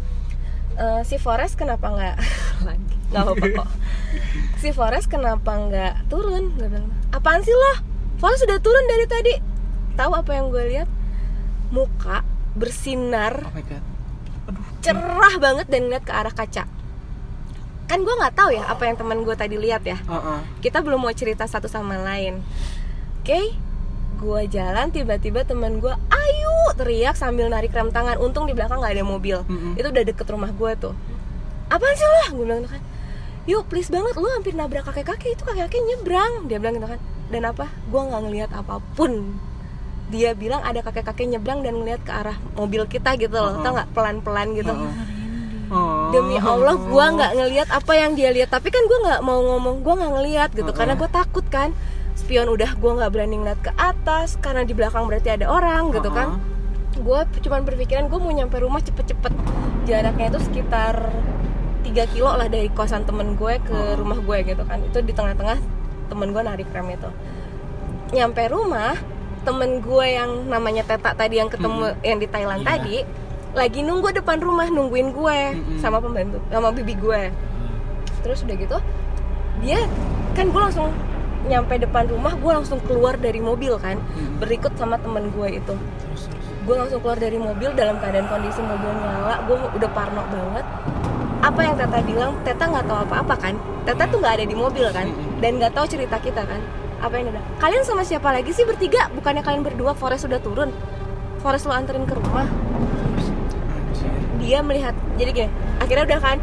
[0.75, 2.16] Eh, si Forest kenapa nggak
[2.68, 2.95] lagi?
[3.11, 3.68] Nggak apa kok.
[4.64, 6.57] Si Forest kenapa nggak turun?
[6.57, 7.85] Gue bilang apaan sih lo?
[8.18, 9.35] Forest sudah turun dari tadi.
[9.95, 10.89] Tahu apa yang gue lihat?
[11.70, 12.25] Muka
[12.57, 13.45] bersinar.
[13.45, 13.83] Oh my god.
[14.85, 16.68] cerah banget dan ngeliat ke arah kaca
[17.85, 20.01] kan gue nggak tahu ya apa yang teman gue tadi lihat ya.
[20.09, 20.41] Uh-uh.
[20.64, 22.41] kita belum mau cerita satu sama lain.
[23.20, 23.53] Oke?
[24.16, 28.16] Gue jalan tiba-tiba teman gue ayo teriak sambil narik rem tangan.
[28.16, 29.45] Untung di belakang nggak ada mobil.
[29.45, 29.76] Mm-mm.
[29.76, 30.95] itu udah deket rumah gue tuh.
[31.68, 32.41] Apaan sih lo?
[32.41, 32.82] gue bilang gitu kan.
[33.45, 36.32] Yuk please banget lu hampir nabrak kakek kakek itu kakek kakek nyebrang.
[36.49, 37.01] Dia bilang gitu kan.
[37.28, 37.66] Dan apa?
[37.93, 39.37] Gue nggak ngelihat apa pun.
[40.09, 43.61] Dia bilang ada kakek kakek nyebrang dan ngelihat ke arah mobil kita gitu loh.
[43.61, 43.64] Uh-uh.
[43.64, 43.89] tau nggak?
[43.93, 44.72] Pelan pelan gitu
[45.75, 46.14] Oh.
[46.14, 49.83] demi Allah gue nggak ngelihat apa yang dia lihat tapi kan gue nggak mau ngomong
[49.83, 50.70] gue nggak ngelihat gitu.
[50.70, 50.79] Uh-uh.
[50.79, 51.75] karena gue takut kan.
[52.14, 54.39] Spion udah gue nggak berani ngeliat ke atas.
[54.39, 56.39] Karena di belakang berarti ada orang gitu kan.
[56.95, 59.35] Gue cuman berpikiran gue mau nyampe rumah cepet-cepet.
[59.85, 61.11] Jaraknya itu sekitar
[61.83, 63.99] 3 kilo lah dari kosan temen gue ke Uh-uh.
[63.99, 64.79] rumah gue gitu kan.
[64.79, 65.59] Itu di tengah-tengah
[66.07, 67.11] temen gue narik rem itu.
[68.14, 68.95] Nyampe rumah
[69.45, 72.68] temen gue yang namanya Teta tadi yang ketemu yang di Thailand Iya.
[72.70, 72.97] tadi
[73.55, 75.78] lagi nunggu depan rumah nungguin gue Mm-mm.
[75.78, 77.22] sama pembantu sama bibi gue.
[78.26, 78.78] Terus udah gitu
[79.62, 79.80] dia
[80.34, 80.90] kan gue langsung
[81.46, 84.02] nyampe depan rumah gue langsung keluar dari mobil kan
[84.42, 85.74] berikut sama temen gue itu.
[86.64, 90.66] Gue langsung keluar dari mobil dalam keadaan kondisi mobil nyala gue udah parno banget.
[91.44, 93.55] Apa yang Teta bilang Teta nggak tahu apa-apa kan?
[93.84, 95.12] Teta tuh nggak ada di mobil kan?
[95.38, 96.59] Dan nggak tahu cerita kita kan?
[97.05, 97.44] Apa yang bilang?
[97.61, 99.12] Kalian sama siapa lagi sih bertiga?
[99.12, 100.72] Bukannya kalian berdua Forest sudah turun?
[101.44, 102.48] Forest lo anterin ke rumah.
[104.45, 105.49] Dia melihat jadi gini
[105.80, 106.38] akhirnya udah kan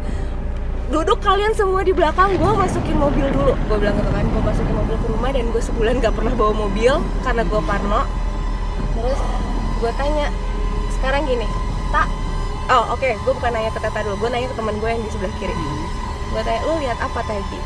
[0.92, 3.56] duduk kalian semua di belakang gue masukin mobil dulu.
[3.64, 6.52] Gue bilang gitu kan gue masukin mobil ke rumah dan gue sebulan gak pernah bawa
[6.52, 8.02] mobil karena gue parno.
[8.92, 9.20] Terus
[9.80, 10.28] gue tanya
[11.00, 11.48] sekarang gini
[11.90, 12.06] tak
[12.68, 15.10] oh oke gue bukan nanya ke Teta dulu gue nanya ke teman gue yang di
[15.10, 15.54] sebelah kiri.
[16.28, 17.60] Gue tanya lu lihat apa tadi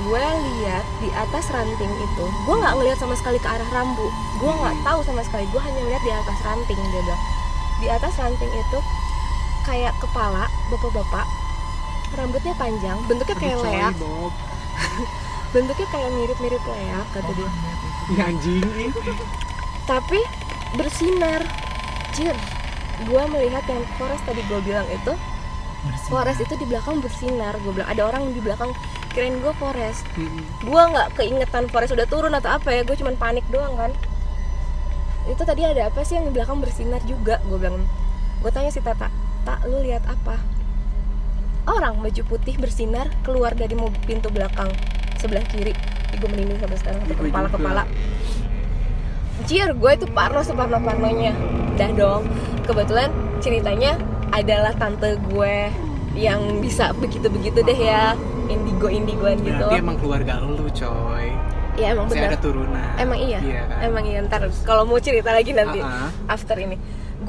[0.00, 0.26] gue
[0.60, 4.12] lihat di atas ranting itu gue nggak ngelihat sama sekali ke arah rambu.
[4.36, 7.22] Gue nggak tahu sama sekali gue hanya lihat di atas ranting dia bilang.
[7.80, 8.78] Di atas ranting itu
[9.70, 11.26] kayak kepala bapak-bapak.
[12.10, 13.94] Rambutnya panjang bentuknya kayak Aduh, leak.
[15.54, 17.50] Bentuknya kayak mirip-mirip leak kata dia.
[18.10, 18.62] Ih, anjing
[19.86, 20.22] tapi
[20.74, 21.42] bersinar.
[22.10, 22.34] Jir
[23.06, 25.14] gue melihat yang Forest tadi gue bilang itu.
[26.10, 27.86] Forest itu di belakang bersinar gue bilang.
[27.86, 28.74] Ada orang di belakang
[29.10, 30.46] kirain gue Forest Mm-mm.
[30.62, 33.94] gue nggak keingetan Forest udah turun atau apa ya gue cuman panik doang kan.
[35.30, 37.86] Itu tadi ada apa sih yang di belakang bersinar juga gue bilang.
[38.42, 40.36] Gue tanya si Tata tak lu lihat apa?
[41.64, 44.72] Orang baju putih bersinar keluar dari mobil pintu belakang
[45.16, 45.76] sebelah kiri.
[46.16, 47.82] Gue merinding sampai sekarang Ih, gue kepala kepala.
[49.46, 51.32] Jir, gue itu parno separno parnonya
[51.78, 52.28] Dah dong,
[52.68, 53.08] kebetulan
[53.40, 53.96] ceritanya
[54.30, 55.72] adalah tante gue
[56.12, 58.18] yang bisa begitu-begitu deh ya.
[58.50, 59.62] Indigo-indigoan gitu.
[59.62, 61.30] Berarti emang keluarga lu, coy.
[61.78, 62.34] Ya emang benar.
[62.34, 62.92] ada turunan.
[62.98, 63.78] Emang iya, Iya kan?
[63.86, 64.18] emang iya.
[64.26, 66.10] Ntar kalau mau cerita lagi nanti Ah-ah.
[66.28, 66.76] after ini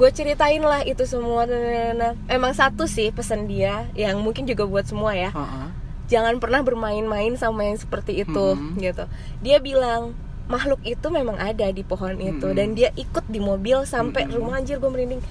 [0.01, 1.45] gue ceritain lah itu semua
[1.93, 5.69] nah, emang satu sih pesan dia yang mungkin juga buat semua ya Ah-ah.
[6.09, 8.81] jangan pernah bermain-main sama yang seperti itu Mhm.
[8.81, 9.05] gitu
[9.45, 10.17] dia bilang
[10.49, 12.57] makhluk itu memang ada di pohon itu Mhm.
[12.57, 14.33] dan dia ikut di mobil sampai Mhm.
[14.33, 15.21] rumah anjir gue merinding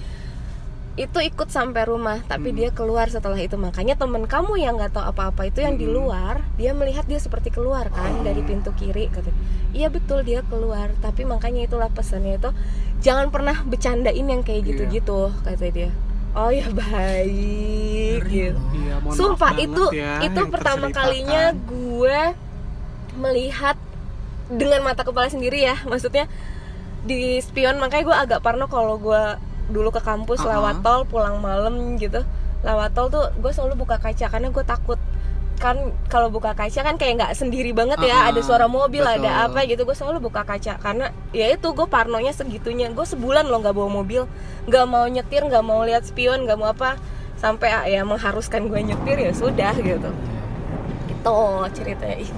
[0.99, 2.57] itu ikut sampai rumah tapi Mhm.
[2.59, 3.55] dia keluar setelah itu.
[3.55, 5.93] Makanya temen kamu yang nggak tahu apa-apa itu yang di Mhm.
[5.95, 9.31] luar dia melihat dia seperti keluar kan dari pintu kiri kata
[9.71, 10.91] iya betul dia keluar.
[10.99, 12.51] Tapi makanya itulah pesannya itu
[12.99, 14.67] jangan pernah bercandain yang kayak Iya.
[14.75, 15.91] gitu-gitu kata dia.
[16.31, 18.59] Oh ya baik gitu.
[18.71, 22.19] Iya, Sumpah itu ya itu pertama kalinya gue
[23.15, 23.75] melihat
[24.51, 25.79] dengan mata kepala sendiri ya.
[25.87, 26.27] Maksudnya
[27.01, 29.23] di spion makanya gue agak parno kalau gue
[29.71, 30.51] dulu ke kampus Uh-uh.
[30.59, 32.21] lewat tol pulang malam gitu.
[32.61, 34.99] Lewat tol tuh gue selalu buka kaca karena gue takut.
[35.61, 39.23] Kan kalau buka kaca kan kayak nggak sendiri banget ya Uh-uh, ada suara mobil betul.
[39.23, 39.87] ada apa gitu.
[39.87, 42.91] Gue selalu buka kaca karena ya itu gue parnonya segitunya.
[42.93, 44.27] Gue sebulan loh nggak bawa mobil.
[44.69, 46.99] Nggak mau nyetir nggak mau lihat spion nggak mau apa.
[47.41, 50.09] Sampai ah, ya mengharuskan gue nyetir ya sudah gitu.
[51.09, 51.37] Itu
[51.73, 52.21] ceritanya.
[52.21, 52.29] Ih,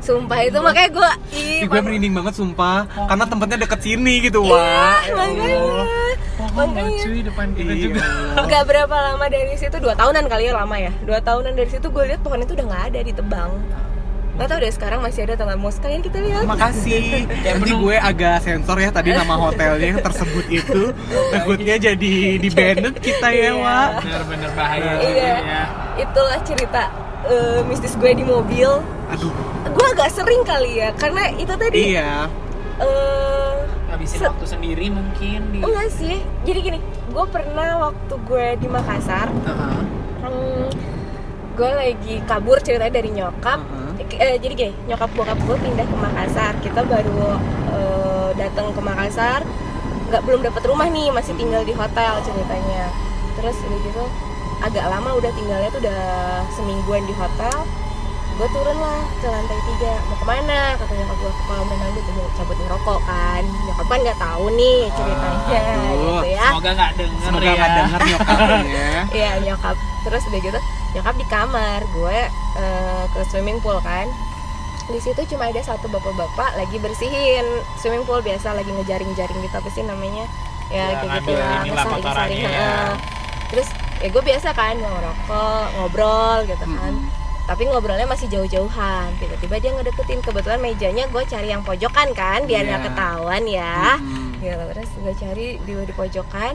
[0.00, 2.86] sumpah itu makanya gue Ih, gue merinding banget sumpah.
[2.86, 5.99] Karena tempatnya deket sini gitu wah makanya
[6.42, 7.82] Pohon loh cuy depan kita Iya.
[7.84, 8.02] juga.
[8.46, 11.86] Gak berapa lama dari situ dua tahunan kali ya lama ya dua tahunan dari situ
[11.86, 13.52] gue lihat pohon itu udah nggak ada ditebang
[14.30, 17.28] nggak tahu deh sekarang masih ada atau nggak mau sekalian kita lihat Makasih.
[17.46, 20.96] Nanti gue agak sensor ya tadi nama hotelnya yang tersebut itu.
[21.28, 23.52] Takutnya jadi di banned kita ya, Iya.
[23.54, 23.90] Wak.
[24.00, 24.92] Bener-bener bahaya.
[24.98, 25.32] Iya.
[25.36, 25.62] Ya.
[26.00, 26.88] itulah cerita
[27.22, 28.80] eh, mistis gue di mobil
[29.10, 29.28] Aduh.
[29.68, 32.24] gue agak sering kali ya karena itu tadi Iya.
[32.80, 33.39] eh,
[34.00, 35.58] Ngabisin Se- waktu sendiri mungkin di.
[35.60, 36.78] enggak sih jadi gini
[37.12, 39.80] gue pernah waktu gue di Makassar Heeh.
[40.24, 40.66] hmm,
[41.52, 44.16] gue lagi kabur ceritanya dari nyokap Heeh.
[44.16, 47.36] Eh, jadi gini nyokap bokap gue pindah ke Makassar kita baru
[47.76, 49.44] eh, datang ke Makassar
[50.08, 52.88] nggak belum dapat rumah nih masih tinggal di hotel ceritanya
[53.36, 54.04] terus udah gitu
[54.60, 56.00] agak lama udah tinggalnya tuh udah
[56.50, 57.52] semingguan di hotel
[58.30, 59.94] gue turun lah ke lantai tiga.
[60.04, 63.42] Mau ke mana kata nyokap gue ke kolam renang gitu mau cabut ngerokok kan.
[63.66, 66.00] Nyokap kan nggak tahu nih ceritanya Aduh.
[66.00, 66.46] gitu ya.
[66.48, 67.52] Semoga nggak denger Semoga ya.
[67.52, 68.80] nggak denger nyokapnya.
[69.18, 69.76] Iya nyokap.
[70.00, 70.58] Terus udah gitu
[70.92, 71.80] nyokap di kamar.
[71.90, 72.18] Gue
[72.56, 74.06] eh, ke swimming pool kan.
[74.86, 79.70] Di situ cuma ada satu bapak-bapak lagi bersihin swimming pool biasa lagi ngejaring-jaring gitu apa
[79.70, 80.24] sih namanya?
[80.66, 82.94] Ya, Ya, kayak gitu lah ngesaring-saring ya.
[83.50, 83.66] terus
[83.98, 86.94] ya gue biasa kan ngerokok ngobrol gitu kan
[87.50, 89.10] tapi ngobrolnya masih jauh-jauhan.
[89.18, 90.22] Tiba-tiba dia ngedeketin.
[90.22, 92.86] Kebetulan mejanya gue cari yang pojokan kan biar nggak Iya.
[92.94, 93.78] ketahuan ya.
[93.98, 94.38] Mm.
[94.38, 96.54] gitu terus gue cari di di pojokan.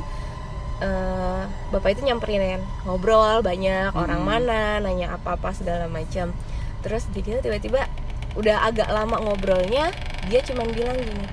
[0.76, 1.42] Eh,
[1.72, 4.28] bapak itu nyamperin ngobrol banyak orang Hmm.
[4.28, 6.36] mana nanya apa apa segala macam
[6.84, 7.88] terus dikit tiba-tiba
[8.36, 9.96] udah agak lama ngobrolnya
[10.28, 11.26] dia cuman bilang gini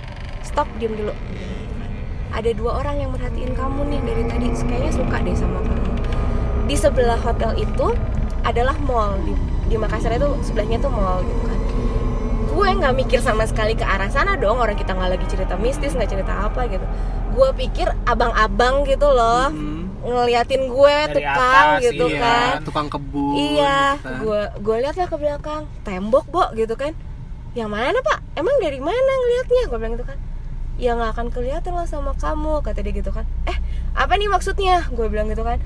[0.46, 1.10] stop diem dulu.
[2.30, 4.46] Ada dua orang yang merhatiin kamu nih dari tadi.
[4.54, 5.90] Kayaknya suka deh sama kamu.
[6.70, 7.86] Di sebelah hotel itu
[8.42, 9.34] adalah mall di,
[9.64, 11.58] di Makassar itu sebelahnya tuh mall gitu kan.
[12.48, 15.92] Gue nggak mikir sama sekali ke arah sana dong orang kita nggak lagi cerita mistis
[15.92, 16.84] nggak cerita apa gitu.
[17.32, 19.80] Gue pikir abang-abang gitu loh Mm.
[20.02, 21.38] ngeliatin gue Dari tukang
[21.70, 22.52] atas, gitu Iya, kan.
[22.60, 23.32] Tukang kebun.
[23.32, 24.18] iya gitu kan.
[24.18, 25.62] gue gue lihat lah ke belakang.
[25.82, 26.92] Tembok bo gitu kan.
[27.52, 28.18] Yang mana pak?
[28.34, 29.62] Emang dari mana ngeliatnya?
[29.66, 30.18] Gue bilang gitu kan.
[30.76, 33.24] Ya nggak akan kelihatan lah sama kamu kata dia gitu kan.
[33.44, 33.56] Eh
[33.94, 34.84] apa nih maksudnya?
[34.88, 35.56] Gue bilang gitu kan.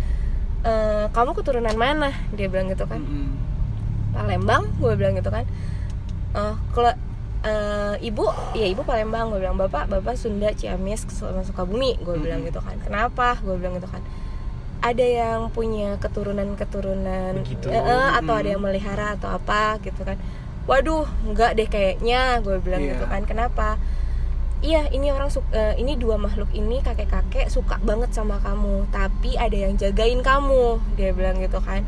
[0.63, 2.11] "Eh, kamu keturunan mana?
[2.31, 2.99] Dia bilang gitu kan.
[2.99, 3.46] Mm-mm.
[4.17, 5.45] Palembang gue bilang gitu kan
[6.33, 6.93] Eh, kalau
[7.43, 12.49] eh, ibu ya ibu Palembang gue bilang bapak bapak Sunda Ciamis Sukabumi gue bilang Mhm.
[12.49, 14.01] gitu kan kenapa gue bilang gitu kan
[14.79, 17.73] ada yang punya keturunan keturunan Begitu.
[17.73, 18.39] atau Mhm.
[18.39, 20.21] ada yang melihara atau apa gitu kan
[20.65, 22.91] waduh enggak deh kayaknya gue bilang Iya.
[22.93, 23.69] gitu kan kenapa
[24.59, 29.37] Iya, ini orang su- eh, ini dua makhluk ini kakek-kakek suka banget sama kamu, tapi
[29.37, 30.81] ada yang jagain kamu.
[30.97, 31.85] Dia bilang gitu kan.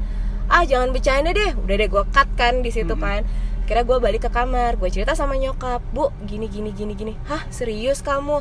[0.48, 1.52] Ah, jangan bercanda deh.
[1.54, 3.00] Udah deh gue cut kan di situ Mhm.
[3.00, 3.20] kan.
[3.64, 7.44] Kira gue balik ke kamar, gue cerita sama nyokap, "Bu, gini gini gini gini." Hah,
[7.48, 8.40] serius kamu?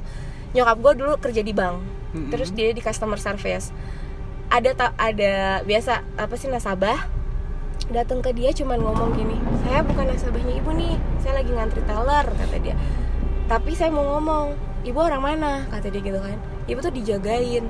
[0.52, 1.84] Nyokap gue dulu kerja di bank.
[2.16, 2.32] Mhm.
[2.32, 3.76] Terus dia di customer service.
[4.48, 6.96] Ada ta- ada biasa apa sih nasabah
[7.88, 12.26] datang ke dia cuman ngomong gini saya bukan nasabahnya ibu nih saya lagi ngantri teller
[12.28, 12.76] kata dia
[13.48, 14.52] tapi saya mau ngomong
[14.84, 16.36] ibu orang mana kata dia gitu kan
[16.68, 17.64] ibu tuh dijagain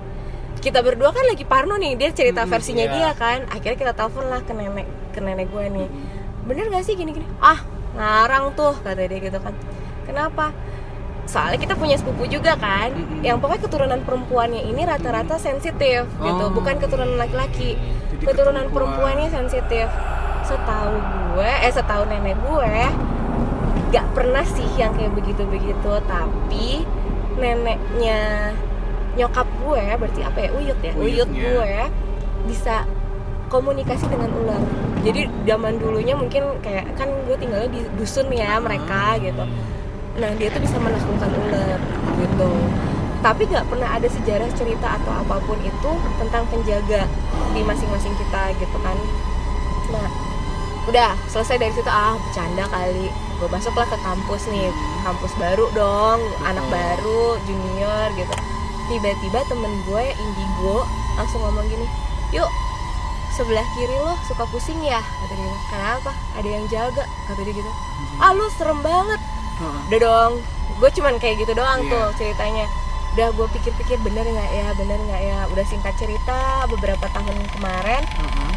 [0.68, 2.93] kita berdua kan lagi parno nih dia cerita Mm, versinya iya.
[2.93, 3.47] dia kan.
[3.47, 5.88] Akhirnya kita telepon lah ke nenek ke nenek gue nih.
[6.43, 7.63] Bener gak sih gini gini ah
[7.95, 9.55] ngarang tuh kata dia gitu kan.
[10.03, 10.51] Kenapa?
[11.28, 12.91] Soalnya kita punya sepupu juga kan.
[12.91, 13.24] Mm-mm.
[13.24, 16.43] yang pokoknya keturunan perempuannya ini rata-rata sensitif gitu.
[16.43, 16.51] Oh.
[16.51, 17.80] bukan keturunan laki-laki.
[18.11, 19.15] Jadi keturunan perempuan.
[19.15, 19.88] perempuannya sensitif.
[20.43, 20.95] Setahu
[21.36, 22.76] gue eh setahu nenek gue
[23.88, 25.91] gak pernah sih yang kayak begitu-begitu.
[26.03, 26.84] Tapi
[27.39, 28.51] neneknya
[29.18, 30.93] nyokap gue berarti apa ya uyut ya?
[30.93, 31.41] Uyut Uyutnya.
[31.41, 31.82] gue
[32.53, 32.86] bisa
[33.49, 34.61] komunikasi dengan ular.
[35.01, 39.43] Jadi zaman dulunya mungkin kayak kan gue tinggalnya di dusun ya mereka gitu.
[40.22, 41.80] Nah dia tuh bisa menaklukkan ular
[42.22, 42.49] gitu.
[43.18, 45.91] Tapi nggak pernah ada sejarah cerita atau apa pun itu
[46.22, 47.09] tentang penjaga
[47.57, 48.97] di masing-masing kita gitu kan.
[49.89, 50.07] Nah
[50.88, 53.09] udah selesai dari situ ah bercanda kali.
[53.41, 54.70] Gue masuklah ke kampus nih.
[55.01, 58.57] Kampus baru dong anak baru junior gitu
[58.88, 60.84] tiba-tiba temen gue indigo
[61.14, 61.86] langsung ngomong gini
[62.30, 62.48] yuk
[63.30, 64.98] sebelah kiri lo suka pusing ya?
[64.98, 66.10] Kata dia kenapa?
[66.34, 67.06] Ada yang jaga.
[67.24, 67.72] Kata dia gitu.
[68.18, 69.22] Ah lu serem banget.
[69.86, 70.34] Udah dong.
[70.76, 71.92] Gue cuman kayak gitu doang Iya.
[71.92, 72.66] tuh ceritanya.
[73.14, 74.68] Udah gue pikir-pikir bener nggak ya?
[74.74, 75.40] Bener nggak ya?
[75.48, 78.52] Udah singkat cerita beberapa tahun kemarin Heeh.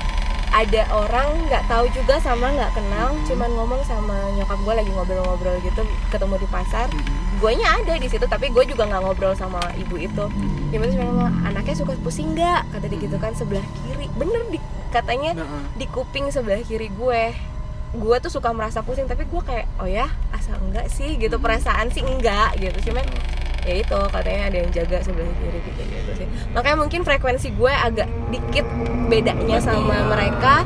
[0.51, 3.24] ada orang nggak tahu juga sama nggak kenal Mhm.
[3.28, 6.89] cuman ngomong sama nyokap gue lagi ngobrol-ngobrol gitu ketemu di pasar.
[6.89, 7.19] Mhm.
[7.41, 10.24] Guanya ada di situ tapi gue juga nggak ngobrol sama ibu itu.
[10.70, 12.68] Bilang cuma ngomong, anaknya suka pusing nggak?
[12.70, 14.07] Kata dia gitu kan sebelah kiri.
[14.14, 14.59] Bener di
[14.93, 15.62] katanya Heeh.
[15.80, 17.32] di kuping sebelah kiri gue.
[17.91, 21.16] Gue tuh suka merasa pusing tapi gue kayak oh ya asal enggak sih?
[21.16, 21.43] Gitu Hmm.
[21.43, 22.93] perasaan sih enggak gitu.
[22.93, 23.03] Cuman
[23.61, 26.26] ya itu katanya ada yang jaga sebelah kiri gitu gitu sih.
[26.55, 28.66] Makanya mungkin frekuensi gue agak dikit
[29.09, 30.62] bedanya sama mereka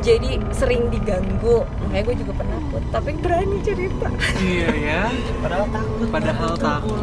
[0.00, 1.62] jadi sering diganggu.
[1.80, 4.08] Makanya gue juga pernah put tapi berani cerita.
[4.36, 5.02] Iya ya.
[5.38, 6.06] padahal takut.
[6.08, 6.98] Padahal takut.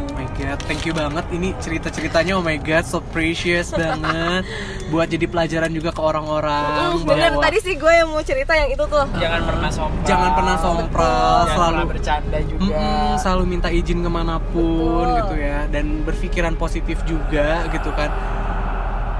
[0.00, 1.24] Oh my god, thank you banget.
[1.30, 4.44] Ini cerita-ceritanya oh my god so precious banget.
[4.88, 7.00] Buat jadi pelajaran juga ke orang-orang.
[7.00, 7.30] Bener.
[7.32, 9.04] Bahwa tadi sih gue yang mau cerita yang itu tuh.
[9.14, 10.04] Jangan pernah sompral.
[10.04, 12.64] Jangan pernah sompral, Jangan selalu- pernah bercanda juga.
[12.66, 15.16] Mm-mm, selalu minta izin ke mana pun Betul.
[15.16, 15.58] gitu ya.
[15.66, 18.10] Dan berpikiran positif juga gitu kan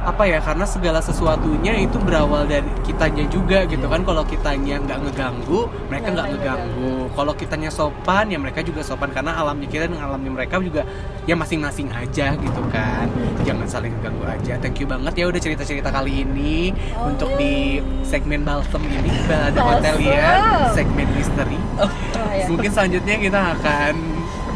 [0.00, 4.00] apa ya karena segala sesuatunya itu berawal dari kitanya juga gitu kan.
[4.02, 6.92] Kalau kitanya nggak ngeganggu mereka nggak Mereka ngeganggu.
[7.12, 9.12] kalau kitanya sopan ya mereka juga sopan.
[9.12, 10.82] Karena alamnya kita dan alamnya mereka juga
[11.28, 13.06] ya masing-masing aja gitu kan.
[13.44, 14.52] Jangan saling ngeganggu aja.
[14.58, 16.72] Thank you banget ya udah cerita-cerita kali ini
[17.04, 20.00] untuk di segmen balsem ini balada Balsem.
[20.00, 20.40] hotelier
[20.72, 21.58] segmen misteri.
[21.80, 21.90] Oh,
[22.32, 22.44] ya.
[22.48, 23.94] Mungkin selanjutnya kita akan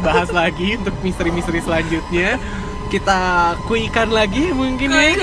[0.03, 2.37] bahas lagi untuk misteri-misteri selanjutnya.
[2.85, 3.19] Kita
[3.65, 5.17] kuikan lagi mungkin ya.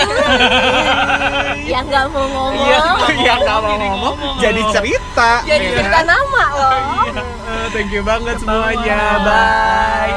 [1.72, 2.52] yang nggak mau ngomong.
[2.58, 2.82] Iya,
[3.22, 4.34] yang nggak mau ngomong.
[4.42, 5.30] jadi cerita.
[5.46, 6.10] jadi ya cerita kan?
[6.10, 6.74] nama loh.
[7.06, 9.00] Iya, eh, Thank you banget semuanya.
[9.22, 10.16] Bye.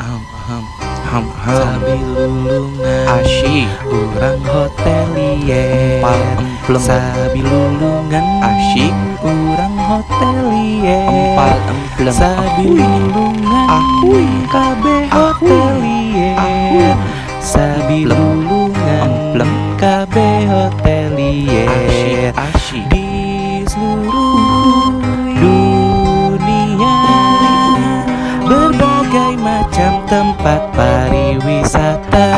[0.00, 0.64] Ham ham
[1.08, 1.56] ham ham.
[1.60, 3.68] Sabilulungan Asyik.
[3.88, 16.96] Urang hotelier Pal emplem Sabilulungan Asyik Urang hotelier Empal emplem Sabilulungan Ahui Kabe hotelier
[17.44, 25.04] Sabilulungan Emplem Kabe hotelier Asyik Di seluruh
[25.36, 27.00] dunia
[28.48, 32.28] Berbagai macam tempat pariwisata.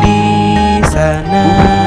[0.00, 1.79] Di sana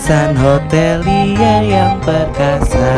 [0.00, 2.88] insan hotelier yang perkasa